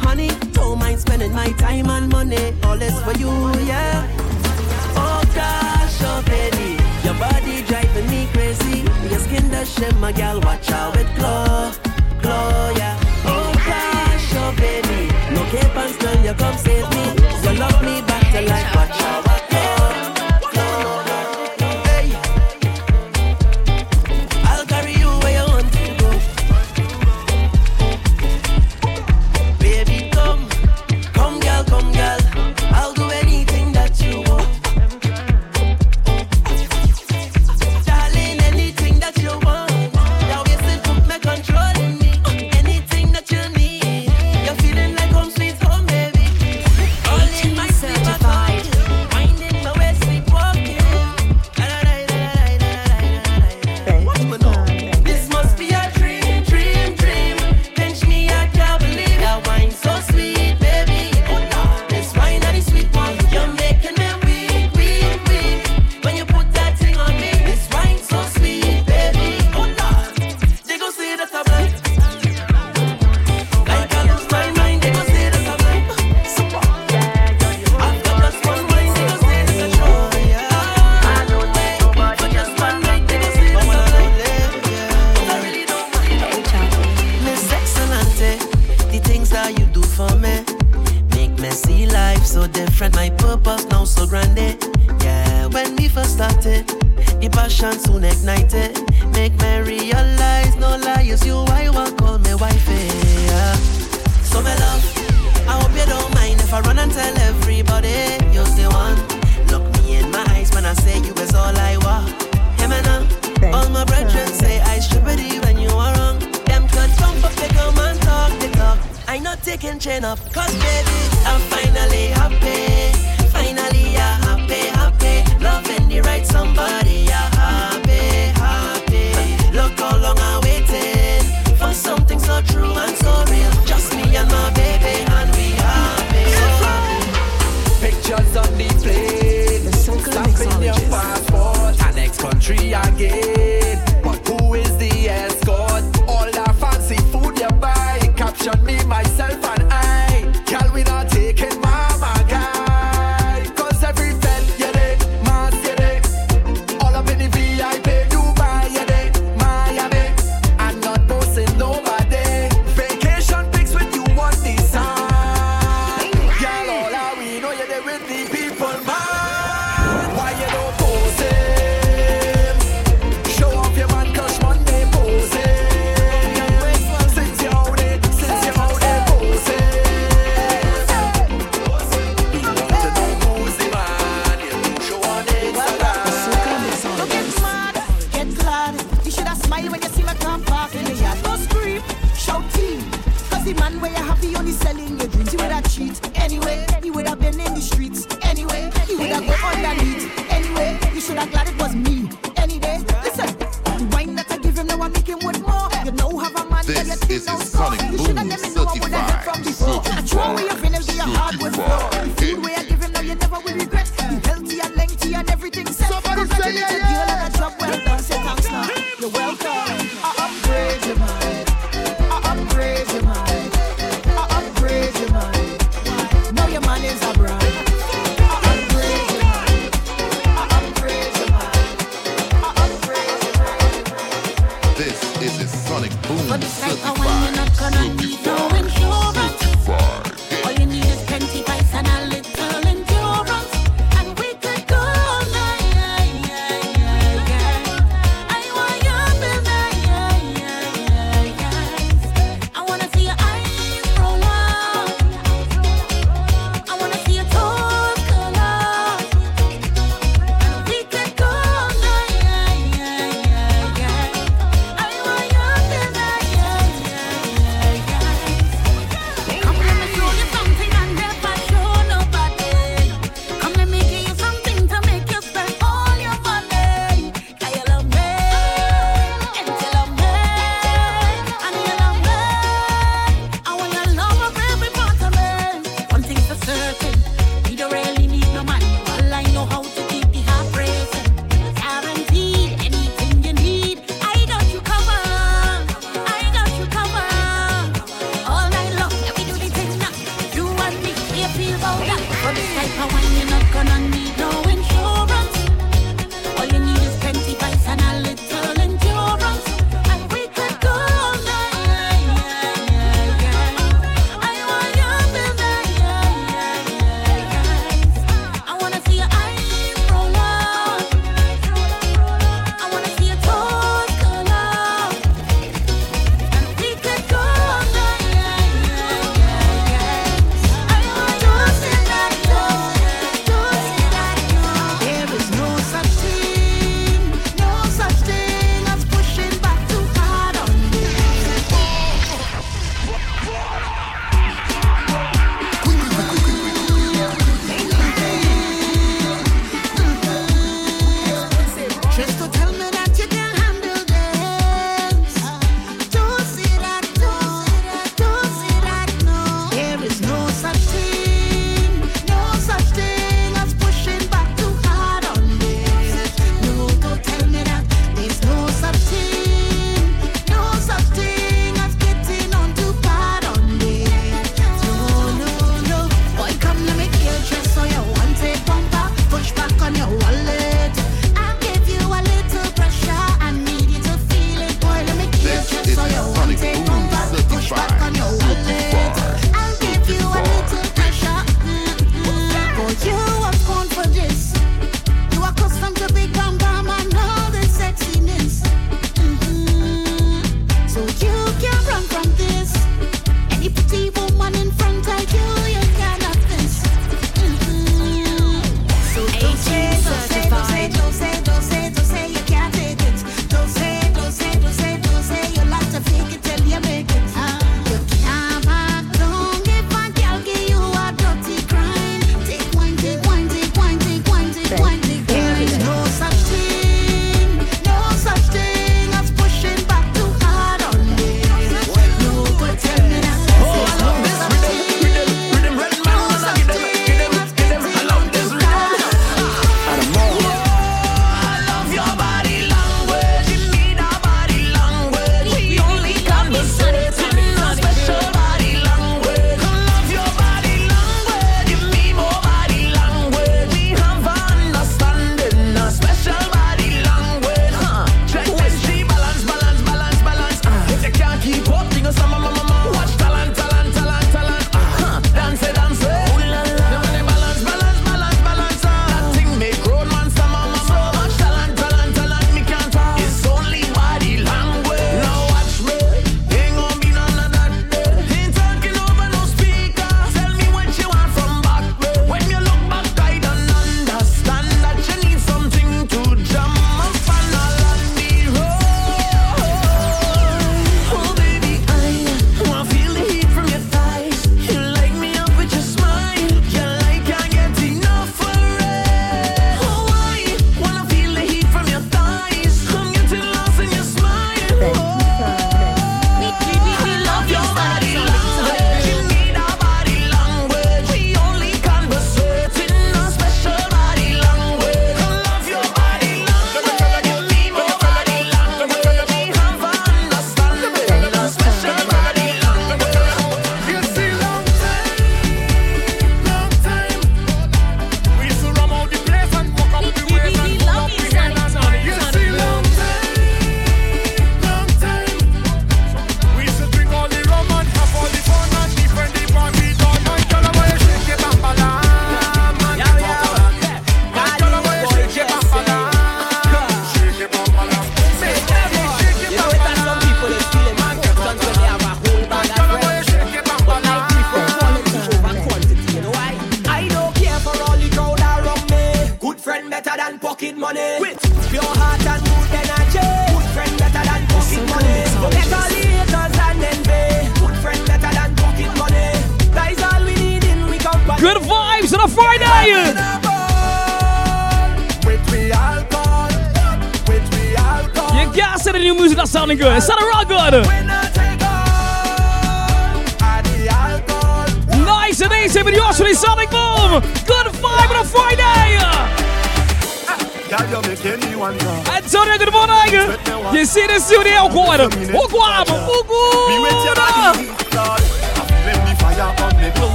[0.00, 2.54] Honey, don't mind spending my time and money.
[2.64, 3.30] All this for you,
[3.64, 4.06] yeah.
[4.96, 6.70] Oh gosh, oh baby,
[7.04, 8.80] your body driving me crazy.
[9.08, 10.40] Your skin does shimmer, girl.
[10.40, 11.70] Watch out with glow,
[12.76, 12.96] yeah.
[13.24, 15.00] Oh gosh, oh baby,
[15.34, 15.42] no
[16.24, 17.04] you come save me.
[17.44, 18.74] You love me back to life.
[18.74, 19.29] Watch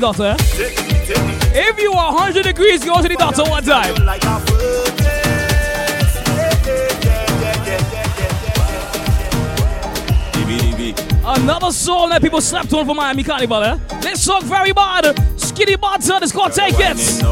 [0.00, 0.36] the doctor.
[1.52, 3.94] If you are 100 degrees, go to the doctor one time.
[11.22, 13.78] Another song that people slept on for Miami Carnival, eh?
[14.00, 15.16] This song very bad.
[15.38, 17.22] Skinny Banton, it's called Take It.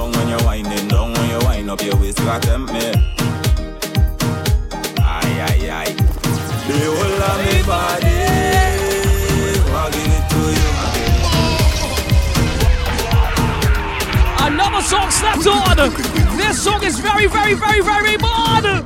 [1.69, 2.27] Up your waist, me.
[5.03, 5.95] Aye, aye, aye.
[6.67, 8.28] Me body,
[14.79, 16.37] Another song slept on.
[16.37, 18.85] This song is very, very, very, very bad.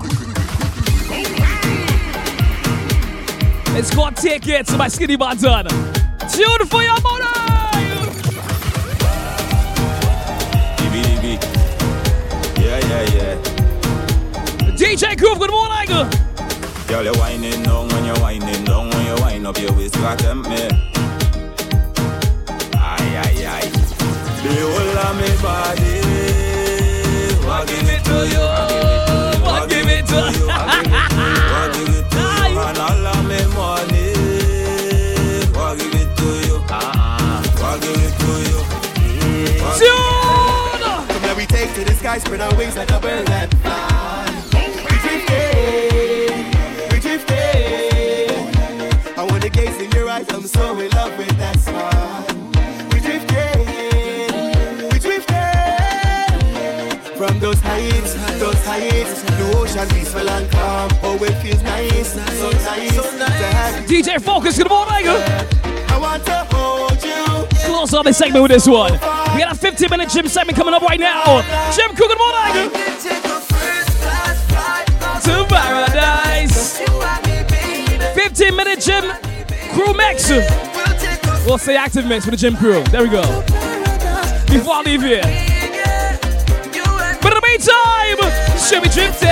[3.76, 5.68] It's called Take It by Skinny Banton.
[6.32, 6.96] Tune for your
[10.78, 11.36] dibby.
[12.58, 13.36] Yeah, yeah, yeah.
[14.74, 15.88] DJ Groove, good morning.
[16.86, 20.16] Girl, you're winding down when you're winding down when you wind up your waist, you
[20.16, 21.11] tempt me.
[24.42, 25.94] The whole of me body,
[27.46, 28.42] I'll give it to you.
[29.46, 30.48] I'll give it to you.
[30.50, 32.18] I'll give it to
[32.50, 32.58] you.
[32.58, 34.10] And all of me money,
[35.54, 36.56] I'll give it to you.
[36.68, 38.60] I'll give it to you.
[39.62, 41.06] I'll give Tune.
[41.06, 43.91] Come here, we take to the sky, spread our wings like a bird and fly.
[59.72, 60.90] Ocean peaceful and calm.
[61.02, 65.06] Oh, it feels nice, so nice, to have DJ Focus, good morning.
[65.06, 65.48] Eh?
[65.88, 67.48] I want to hold you.
[67.64, 68.92] Close off this segment with this one.
[68.92, 68.98] We
[69.40, 71.40] got a 15 minute gym segment coming up right now.
[71.74, 72.70] Gym Crew, good morning.
[75.22, 76.78] To paradise.
[78.14, 79.04] 15 minute gym
[79.72, 80.28] crew mix.
[81.46, 82.82] We'll say active mix for the gym crew.
[82.84, 83.22] There we go.
[84.52, 85.22] Before I leave here.
[87.22, 88.21] But in the meantime,
[88.62, 89.28] should be drifting.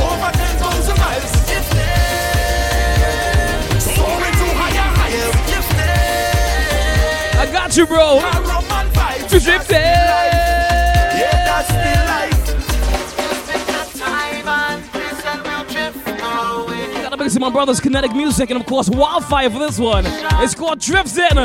[0.00, 0.32] Over eh?
[0.32, 1.32] 10,000 miles.
[3.82, 5.36] Soaring to higher heights.
[7.36, 8.18] I got you, bro.
[8.18, 8.22] Eh?
[9.28, 9.76] To drifting.
[9.76, 12.32] Yeah, that's the life.
[17.02, 20.04] Gotta mix my brother's kinetic music and of course wildfire for this one.
[20.42, 21.36] It's called Drifting.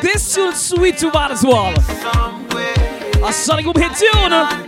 [0.00, 1.74] This tune's sweet to well.
[3.26, 4.65] A Sonic Boom hit tune.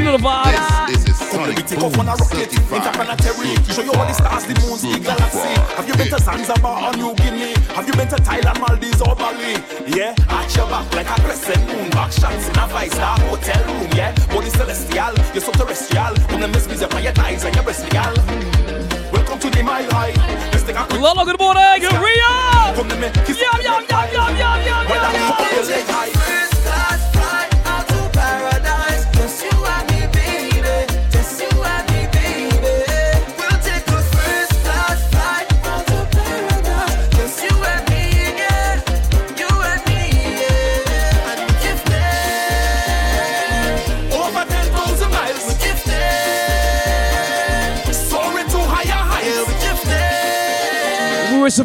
[0.00, 0.88] You know the vibes.
[0.88, 3.52] This is Couple we Sonic take Boom off on a rocket, interplanetary.
[3.68, 5.52] Show you all the stars, the moons, the galaxy.
[5.76, 7.52] Have you been to Zanzibar or New Guinea?
[7.76, 9.60] Have you been to Thailand, Maldives or Bali?
[9.92, 11.90] Yeah, arch your back like a crescent moon.
[11.90, 13.92] Back shots in a five-star hotel room.
[13.92, 16.16] Yeah, body celestial, you're so terrestrial.
[16.32, 18.16] When the mysteries of your thighs and your breast legal.
[19.12, 20.16] Welcome to the mile high.
[20.48, 21.84] Let's take a Lolo, good morning.
[22.00, 22.72] Ria.
[22.72, 24.80] Come to me, kiss Yo, yo, yo, yo, yo,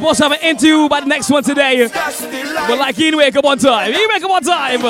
[0.06, 1.88] supposed to have an interview by the next one today.
[1.88, 3.92] But like, he wake up one time.
[3.92, 4.82] He wake up one time.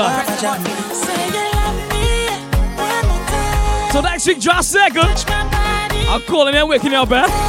[3.92, 5.24] So next week, Josh second.
[5.30, 7.45] I'm calling and waking up, eh?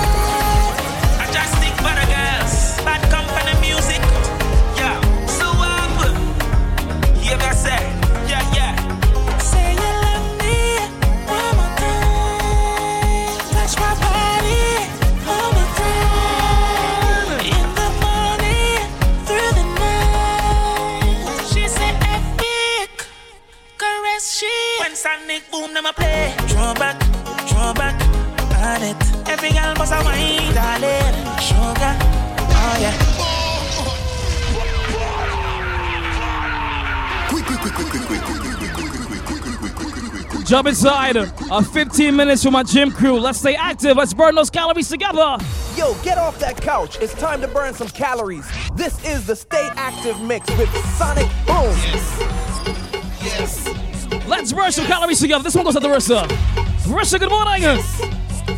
[25.77, 26.35] Sonic boom, them a play.
[26.49, 26.99] Draw back,
[27.49, 28.01] draw back,
[28.63, 28.97] on it.
[29.29, 31.15] Every girl must a wine, darling.
[31.41, 31.97] Sugar,
[32.51, 32.95] oh yeah.
[40.45, 41.17] Jump inside.
[41.17, 43.19] Uh, 15 minutes for my gym crew.
[43.19, 43.97] Let's stay active.
[43.97, 45.39] Let's burn those calories together.
[45.77, 46.99] Yo, get off that couch.
[47.01, 48.47] It's time to burn some calories.
[48.75, 51.75] This is the Stay Active Mix with Sonic Boom.
[54.27, 55.45] Let's burn some calories together.
[55.45, 56.27] This one goes out to Rissa.
[56.87, 57.63] Rissa, good morning.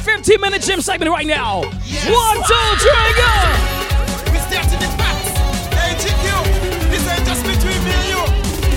[0.01, 1.61] 15 minute gym segment right now.
[1.61, 3.28] One, two, three, go.
[4.32, 5.16] We starting it back.
[5.77, 6.24] Hey, GQ,
[6.90, 8.23] this ain't just between me and you.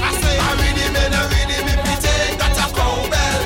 [0.04, 3.40] I say, I really mean, I really mean, me take that a cowbell.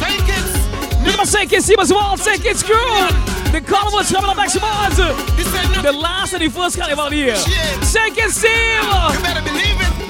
[0.00, 0.52] Say kids.
[1.04, 2.16] Nummer 6 see us all.
[2.16, 3.39] Take it crew.
[3.52, 4.96] The carnival is coming up month.
[5.82, 7.34] The last and the first carnival of the year.
[7.34, 8.52] Take it, Steve.
[8.52, 10.09] You better believe it.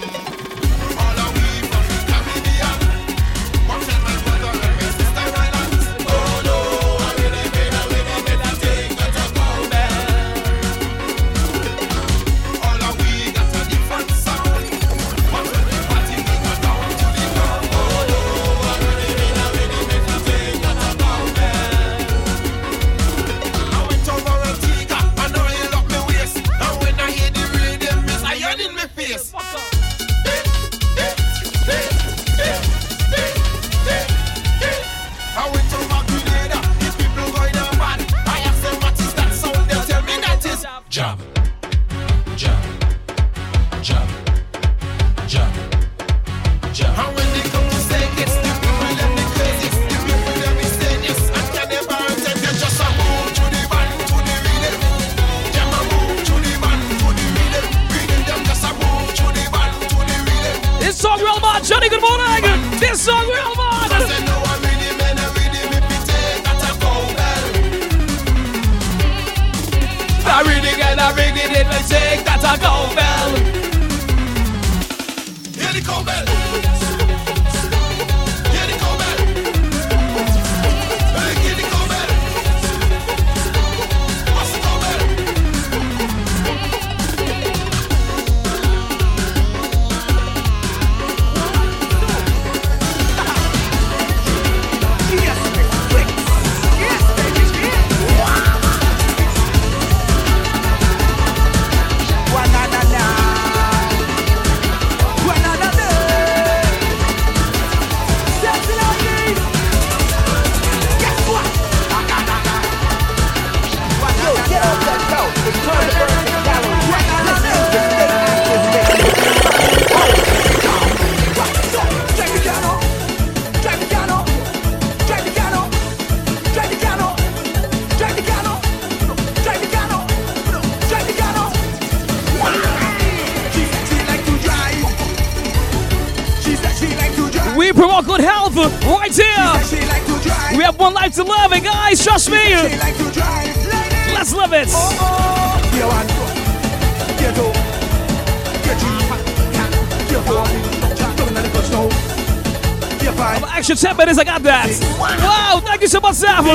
[154.43, 155.21] 10 minutes, I got that.
[155.21, 156.45] Wow, thank you so much, Sam.
[156.45, 156.51] We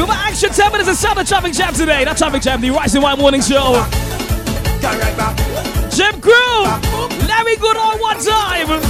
[0.00, 2.04] have an extra 10 minutes inside the traffic jam today.
[2.04, 3.84] Not traffic jam, the Rising White Morning Show.
[5.90, 6.62] Gym Crew,
[7.26, 8.87] let me go on one time.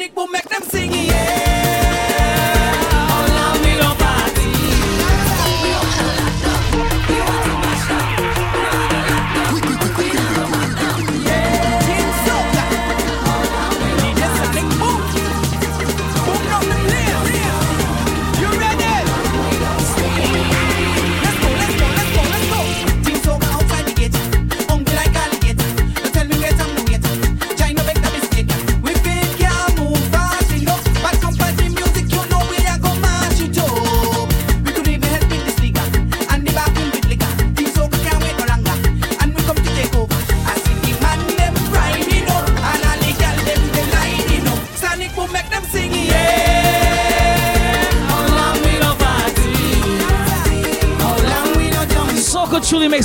[0.00, 0.39] ik wil met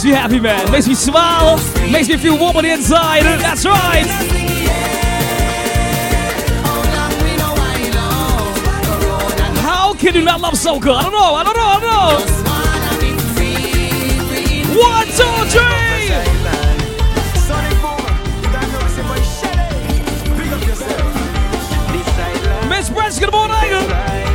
[0.05, 0.71] me happy, man.
[0.71, 1.57] Makes me smile,
[1.91, 3.23] makes me feel warm on the inside.
[3.23, 4.05] That's right.
[9.61, 10.93] How can you not love soca?
[10.95, 12.45] I don't know, I don't know, I don't know.
[14.79, 15.85] One, two, three.
[22.69, 23.55] Miss Brents, good morning.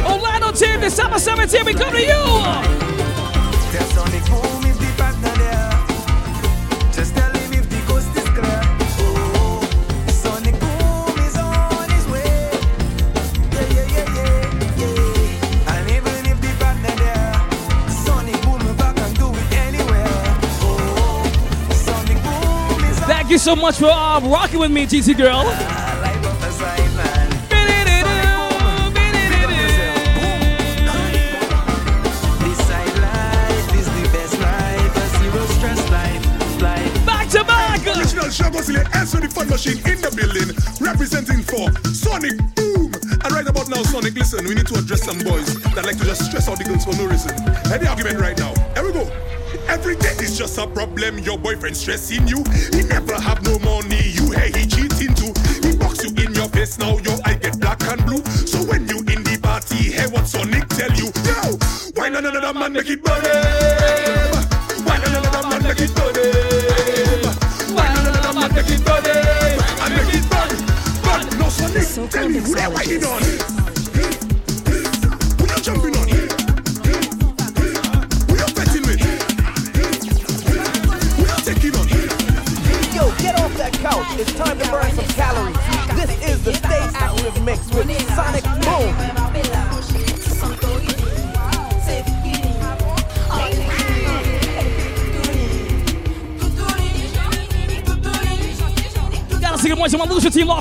[0.04, 2.89] Orlando team, December 17, we come to you.
[23.50, 25.42] So much for uh, rocking with me, GT girl.
[37.04, 37.80] Back to back.
[37.86, 42.92] Original Shabosile and the Fun Machine in the building, representing for Sonic Boom.
[43.24, 46.04] And right about now, Sonic, listen, we need to address some boys that like to
[46.04, 47.34] just stress out the girls for no reason.
[47.34, 48.54] The argument right now.
[48.74, 49.29] Here we go.
[49.80, 51.20] Every day is just a problem.
[51.20, 52.44] Your boyfriend stressing you.
[52.70, 54.10] He never have no money.
[54.12, 55.32] You hey he cheating too.
[55.66, 56.98] He box you in your face now.
[56.98, 58.22] Your eye get black and blue.
[58.44, 61.06] So when you in the party, hey what Sonic tell you?
[61.24, 61.56] Yo,
[61.94, 63.69] why not another man make it burn?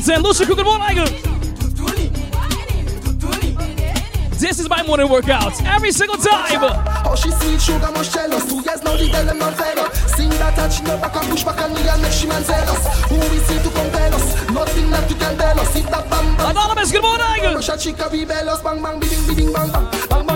[0.09, 0.23] Lucia team locked in.
[0.23, 1.19] Lucia, good morning.
[4.39, 6.61] This is my morning workout every single time.
[7.05, 8.45] How she see sugar must jealous.
[8.47, 9.75] Two years now the them not fair
[10.15, 12.87] Sing that and she back and push back on me and make she man jealous.
[13.09, 14.49] Who we see to compel us?
[14.49, 15.75] Nothing that you can tell us.
[15.75, 19.53] If that bang bang Anonymous, good morning Push a chica bellos Bang bang bidding bidding
[19.53, 19.71] bang.
[20.09, 20.28] Bang Bang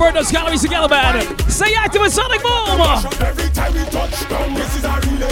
[0.00, 1.38] Gotta burn those calories together, man.
[1.50, 2.80] Stay active with Sonic Boom.
[3.20, 5.28] Every time we touch down, this is our relay.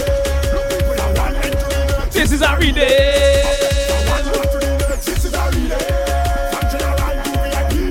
[2.10, 3.44] This is our relay.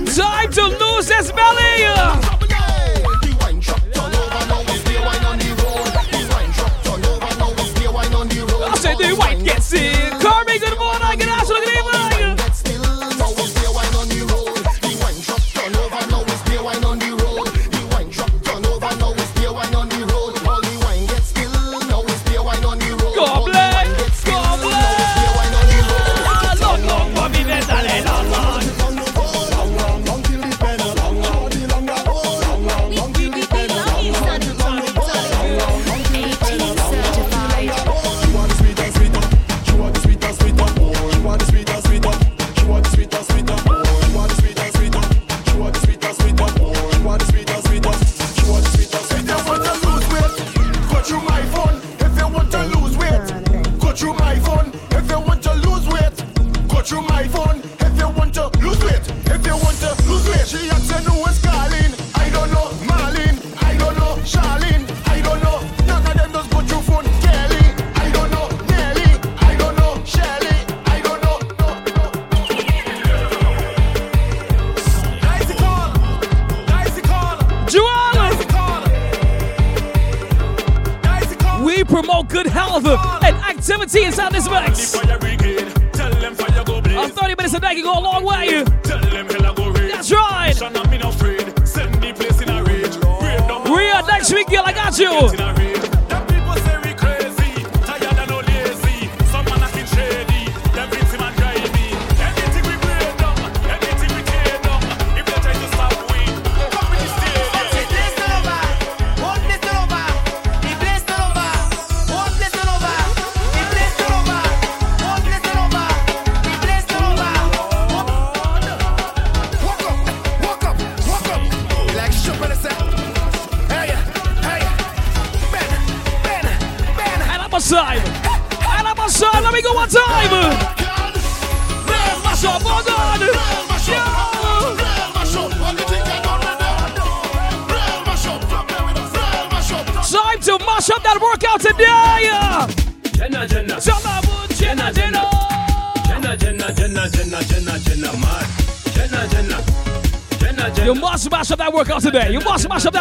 [0.05, 2.36] Time to lose this belly.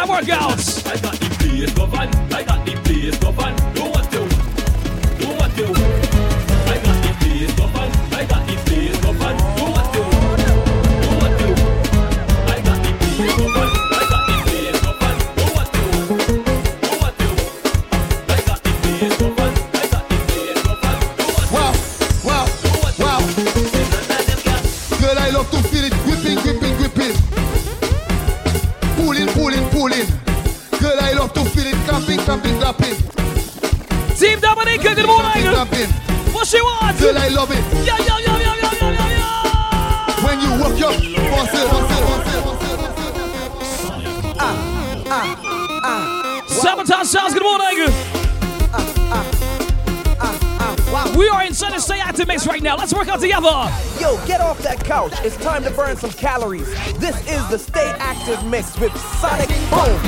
[0.07, 0.46] Mash up
[55.27, 56.67] It's time to burn some calories.
[56.99, 59.99] This is the Stay Active Mix with Sonic Boom.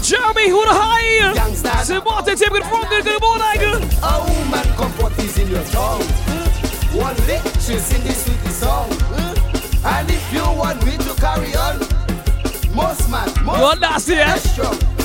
[0.00, 1.34] Jeremy, who the high?
[1.84, 3.90] C'est bon, t'es type good front, good morning.
[4.02, 6.00] Oh man, comfort is in your tongue.
[6.96, 8.88] One lick, she's in this sweet song.
[9.84, 11.80] And if you want me to carry on,
[12.74, 14.36] most man, most You nasty, eh?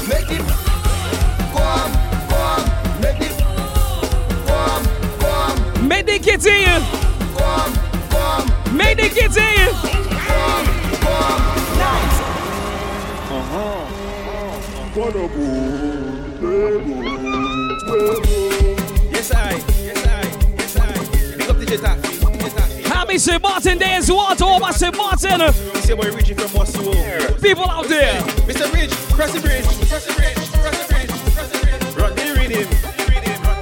[0.08, 0.48] make it
[1.52, 1.92] go on,
[2.30, 3.38] go on, make it
[4.48, 4.84] go on,
[5.20, 6.80] go on, Make the kids in you.
[7.38, 7.89] go on,
[8.74, 9.72] Make the kids in you.
[9.72, 10.66] go on,
[11.02, 11.40] go on.
[11.78, 12.18] Nice.
[19.12, 19.62] Yes, I.
[19.84, 20.24] Yes, I.
[20.58, 20.82] Yes, I.
[21.38, 22.84] Big up DJ Taffy.
[22.88, 23.42] Happy St.
[23.42, 24.96] Martin Day well to all my St.
[24.96, 27.42] Martin This boy Richie from Mossoo.
[27.42, 28.22] people out there.
[28.48, 28.72] Mr.
[28.74, 29.64] Rich, cross the bridge.
[29.90, 30.36] Cross the bridge.
[30.52, 31.10] Cross the bridge.
[31.34, 31.96] Cross the bridge.
[31.96, 32.68] Run the rhythm.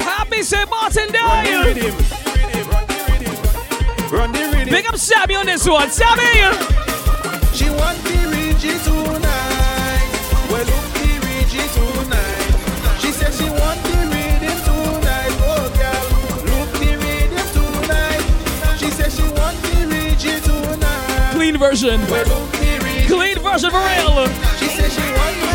[0.02, 0.70] Happy St.
[0.70, 1.74] Martin Run the Day.
[1.74, 1.96] rhythm.
[4.12, 4.57] Run the rhythm.
[4.70, 5.90] Big up Sammy on this one.
[5.90, 6.24] Sammy.
[7.54, 10.08] She want the Reggie tonight.
[10.52, 13.00] Well, look the Reggie tonight.
[13.00, 15.34] She said she want the rhythm tonight.
[15.48, 16.06] Oh, girl,
[16.52, 18.22] look the rhythm tonight.
[18.78, 21.32] She said she want the Reggie tonight.
[21.34, 22.02] Clean version.
[22.12, 23.08] Well, look the Reggie.
[23.08, 24.28] Clean version for real.
[24.60, 25.47] She said she want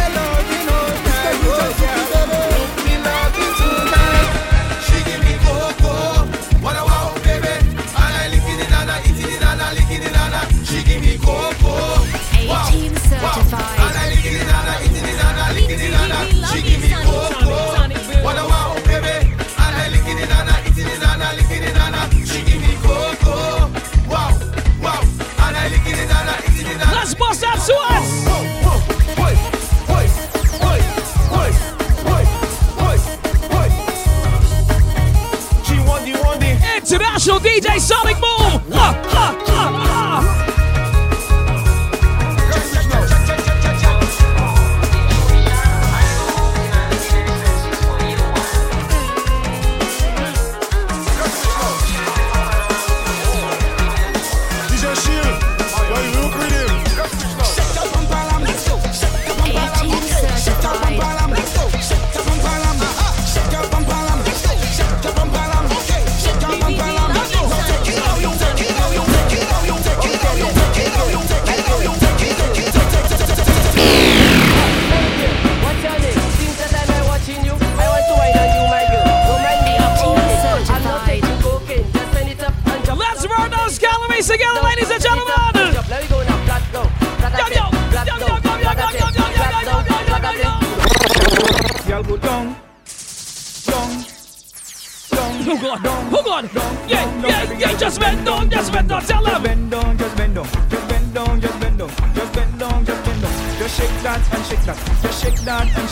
[37.53, 38.62] DJ Sonic Boom.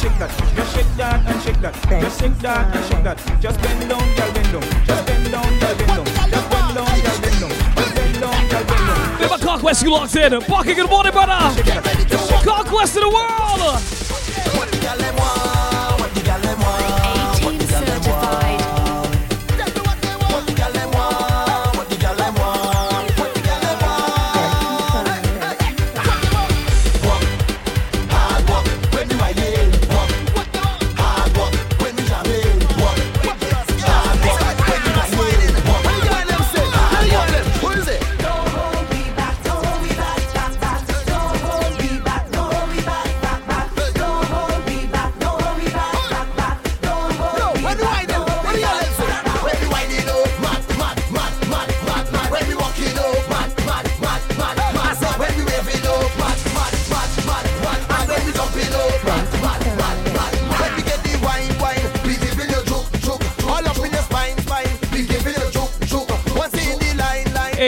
[0.00, 3.40] Shake that, just shake that and shake that, just shake that and shake that.
[3.40, 6.88] Just bend down, girl, bend down, just bend down, girl, bend down, just bend down,
[7.04, 9.18] girl, bend down, just bend down, girl, bend down.
[9.18, 10.40] Bit of Conquest, you locked in.
[10.48, 11.38] Bucky, good morning, brother.
[12.44, 13.49] Conquest of the world.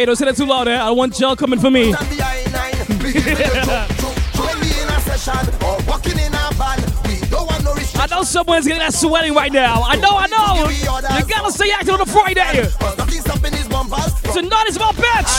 [0.03, 0.75] Hey, don't say that too loud, eh?
[0.75, 1.95] I want gel coming for me.
[1.95, 1.97] I
[8.11, 9.85] know someone's getting that sweaty right now.
[9.85, 10.69] I know, I know.
[11.17, 12.67] You gotta stay active on a Friday.
[14.33, 15.31] Tonight is about bitch.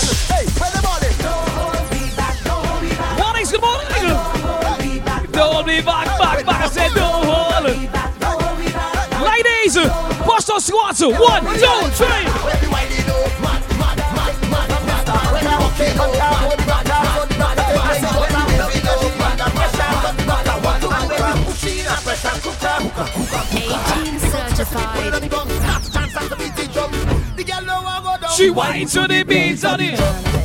[3.20, 3.90] Mornings, good morning.
[5.34, 6.62] Don't be back, back, back.
[6.62, 7.66] I said don't hold.
[9.28, 9.76] Ladies,
[10.24, 11.02] push those squats.
[11.02, 12.54] One, two, three.
[25.34, 26.92] chance the drum.
[27.36, 28.36] The girl know I go down.
[28.36, 30.43] She whine to the beats on it.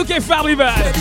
[0.00, 0.94] UK family vibe.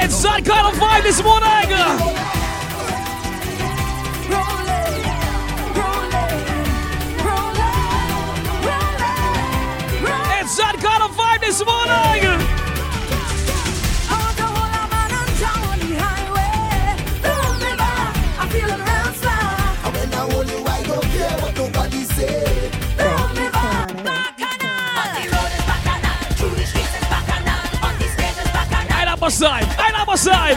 [0.00, 1.48] It's that kind of vibe this morning.
[10.40, 12.57] It's that kind of vibe this morning.
[29.42, 30.56] ai Aí na Bosai!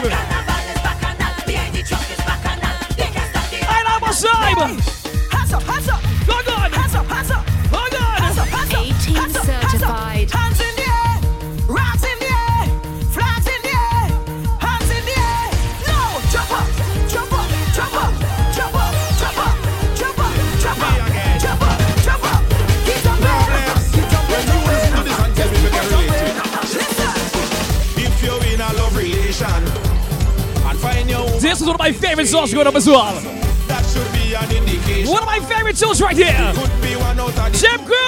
[3.68, 4.91] Aí na
[31.62, 33.14] is one of my favorite songs going up as well.
[33.68, 35.10] That should be an indication.
[35.10, 36.52] One of my favorite songs right here.
[37.52, 37.98] Gym Crew!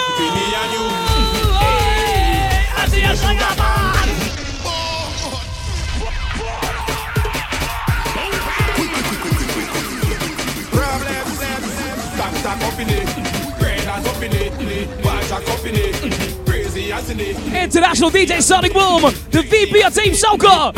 [17.54, 20.72] International DJ Sonic Boom, the VP of Team Soca.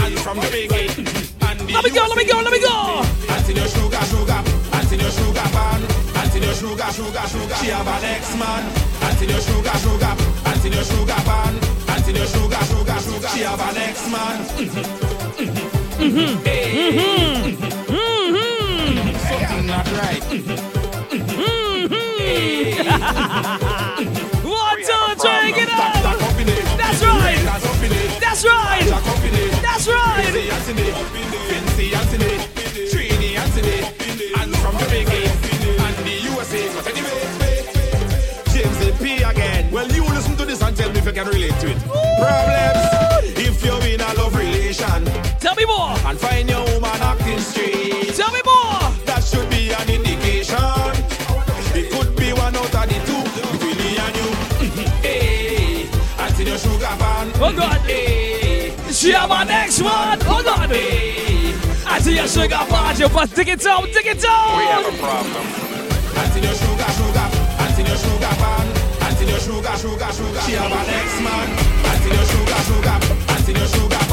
[1.76, 3.04] Let me go, let me go, let me go.
[3.28, 4.42] Auntie no sugar, sugar,
[4.72, 5.82] auntie no sugar pan,
[6.16, 7.54] auntie no sugar, sugar, sugar.
[7.56, 8.64] She have an ex-man.
[9.02, 10.16] Auntie no sugar, sugar,
[10.46, 11.54] auntie no sugar pan,
[11.92, 13.28] auntie no sugar, sugar, sugar.
[13.28, 14.38] She have an ex-man.
[16.46, 17.56] Hey.
[19.28, 20.24] Something not right.
[24.06, 24.32] One,
[41.16, 41.78] can relate to it.
[42.20, 45.00] Problems if you're in a love relation.
[45.40, 45.96] Tell me more.
[46.04, 48.12] And find your woman acting straight.
[48.14, 48.84] Tell me more.
[49.08, 50.92] That should be an indication.
[51.72, 54.28] It could be one out of the two between me and you.
[55.00, 55.88] hey,
[56.18, 57.32] I see your sugar pan.
[57.36, 57.80] Oh God.
[57.88, 60.18] Hey, she have my next one.
[60.20, 60.68] Oh God.
[60.68, 61.54] Hey,
[62.00, 63.00] see your sugar pan.
[63.00, 64.58] You must dig it down, dig it down.
[64.58, 65.46] We have a problem.
[66.12, 67.28] I see your sugar, sugar,
[67.64, 68.75] I see your sugar pan.
[69.26, 70.40] Sugar, sugar, sugar.
[70.42, 71.48] She have an ex man.
[71.84, 72.98] I see your sugar, sugar.
[73.28, 74.05] I see your sugar.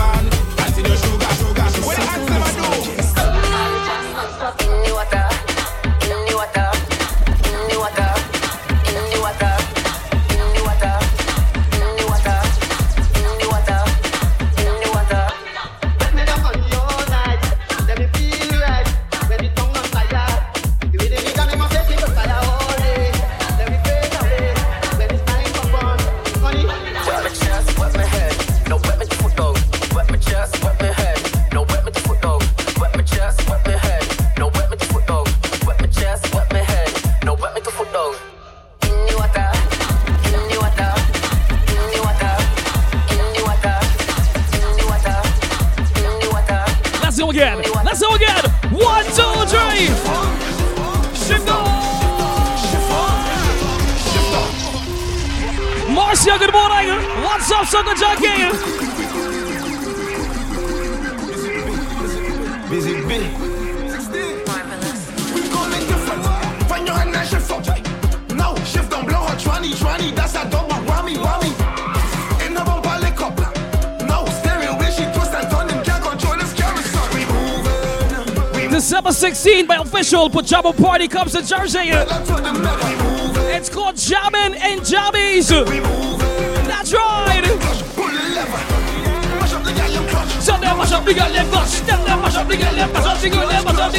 [80.04, 81.80] special pajama party comes to Jersey.
[83.56, 85.48] It's called Jamming and Jammies.
[86.68, 87.42] That's right.
[89.32, 91.12] Mash up the mash up the.
[91.14, 91.56] Up the.
[92.84, 93.96] Up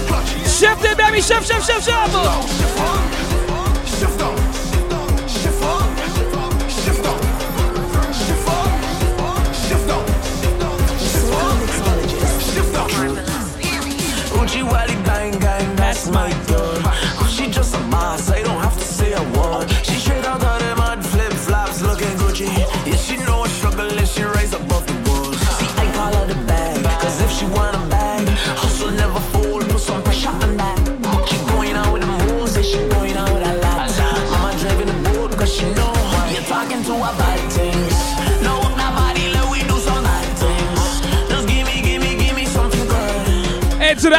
[0.00, 0.48] the.
[0.48, 1.20] Shift it, baby.
[1.20, 2.97] Shift, shift, shift, shift.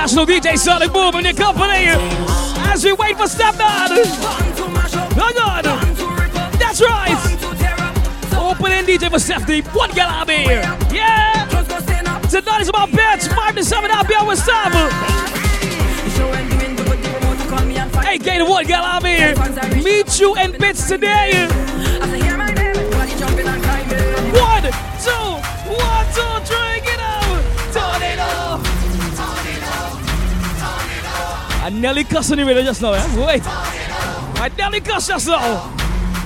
[0.09, 1.85] international DJ Sonic Boom in the company
[2.71, 3.89] as we wait for Stepdad.
[5.21, 5.65] Oh God,
[6.57, 7.15] that's right.
[8.33, 10.61] Opening DJ for Stephanie, one girl out here.
[10.91, 11.45] Yeah,
[12.27, 13.27] tonight is about bitch.
[13.35, 14.71] Five to seven out here with Sam.
[18.03, 19.35] Hey, Gator, one girl out here.
[19.83, 21.68] Meet you in bits today.
[31.79, 33.25] nearly cussing you with just now, eh?
[33.25, 33.41] Wait.
[33.45, 35.75] I nearly cussed just now.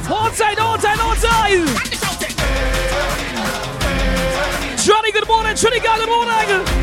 [0.10, 1.68] All time, all time, all time.
[4.78, 5.56] Johnny, good morning.
[5.56, 6.83] Trinity, good morning.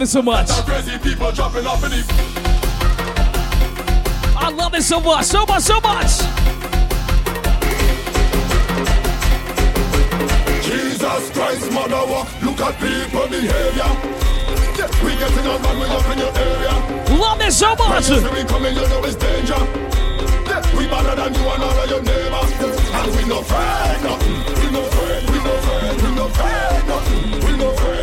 [0.00, 0.48] love it so much.
[4.36, 6.20] I love it so much, so much, so much.
[10.64, 13.92] Jesus Christ, mother walk, look at people behavior.
[15.04, 17.18] We get getting on man, we up in your area.
[17.20, 18.08] Love it so much.
[18.08, 19.60] When we coming, you know it's danger.
[20.78, 22.52] We better than you and all of your neighbors.
[22.94, 24.39] And we no friend, nothing.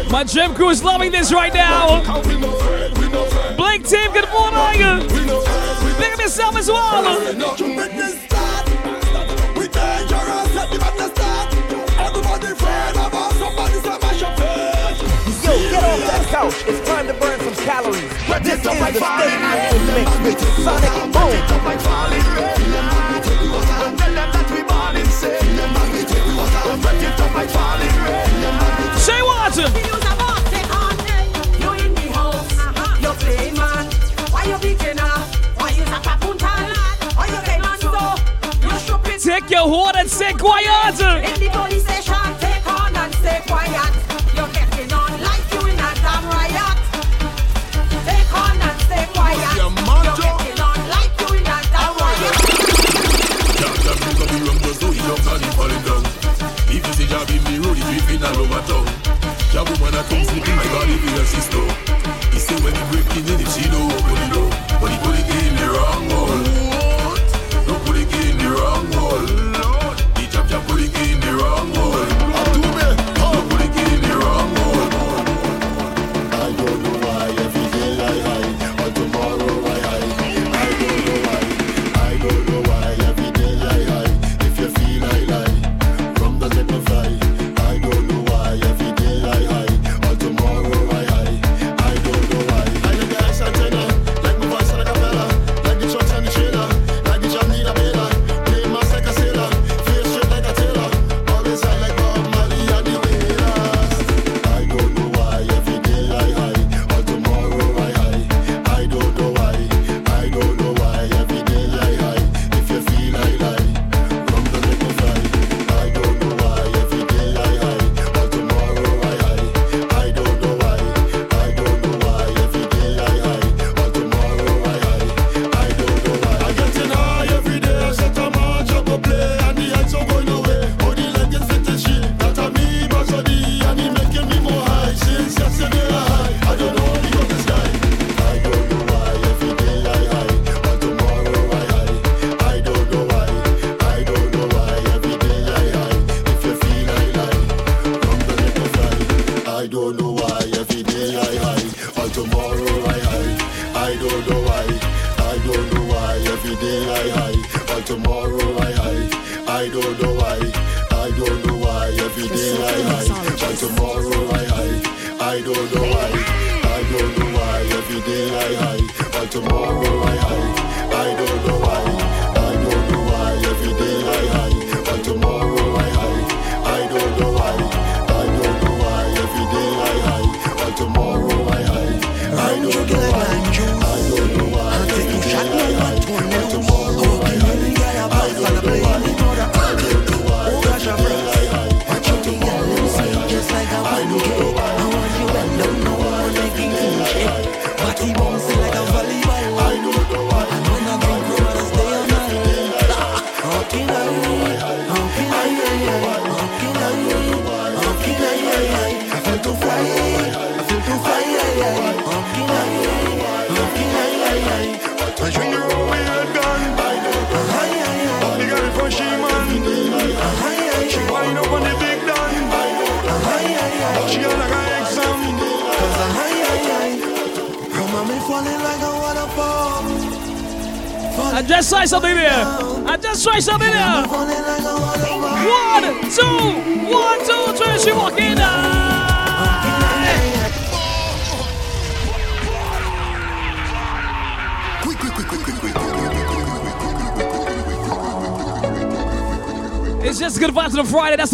[0.10, 2.02] My gym crew is loving this right now.
[3.58, 5.08] Blink team, good morning.
[5.98, 7.04] Pick up yourself as well.
[16.28, 16.56] Couch.
[16.68, 18.10] It's time to burn some calories.
[18.28, 18.58] The
[20.62, 21.32] Sonic Boom.
[28.98, 29.97] Say what?
[39.58, 40.94] go hard and stay quiet.
[40.94, 43.94] If the police station take on and stay quiet,
[44.36, 44.52] you're
[45.54, 46.78] you in a damn riot.
[48.06, 48.30] Take.
[49.58, 49.74] You're
[51.46, 52.36] a damn riot.
[53.60, 54.30] Jab jab you come
[56.94, 57.44] see jab in
[60.70, 61.87] gotta leave your sister.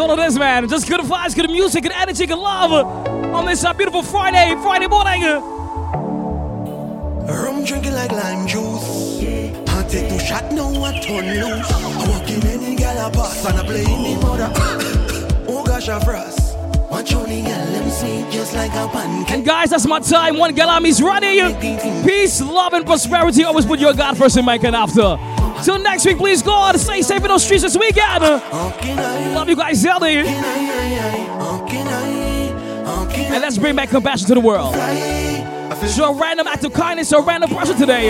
[0.03, 0.67] All it is, man.
[0.67, 2.73] Just good vibes, good music, good energy, good love
[3.33, 5.21] on this uh, beautiful Friday, Friday morning.
[7.23, 9.21] Rum drinking like lime juice.
[9.69, 11.71] I take two shot, now I turn loose.
[11.71, 14.51] I walk in any gal I pass and I play in the mother.
[15.47, 16.57] oh gosh, I frost.
[16.91, 19.31] Watch on the gal, them sweet just like a pancake.
[19.31, 20.37] And guys, that's my time.
[20.37, 21.55] One Galami's running.
[22.03, 23.45] Peace, love, and prosperity.
[23.45, 25.17] Always put your God first in my and after.
[25.63, 28.21] Till next week, please God, stay safe in those streets this weekend.
[29.33, 30.07] Love you guys, Zelda.
[30.07, 30.25] And
[33.41, 34.75] let's bring back compassion to the world.
[35.89, 38.09] Show a random act of kindness a random person today.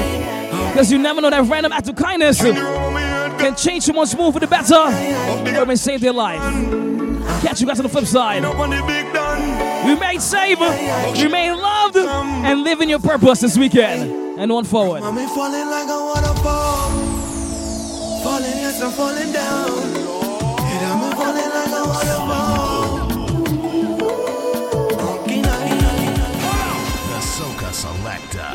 [0.71, 4.47] Because you never know that random act of kindness can change someone's mood for the
[4.47, 6.41] better or even save their life.
[7.41, 8.43] Catch you guys on the flip side.
[9.88, 14.21] Remain safe, remain loved, and live in your purpose this weekend.
[14.39, 15.03] And on forward.
[18.43, 19.69] Falling, yes, I'm falling down.
[20.59, 23.07] And I'm falling like a waterfall.
[27.07, 28.49] The Soca Selector.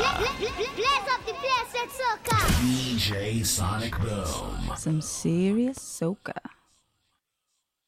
[0.77, 2.39] Blaze up the place, let's soca.
[2.61, 4.77] DJ Sonic Boom.
[4.77, 5.38] Some serious soca.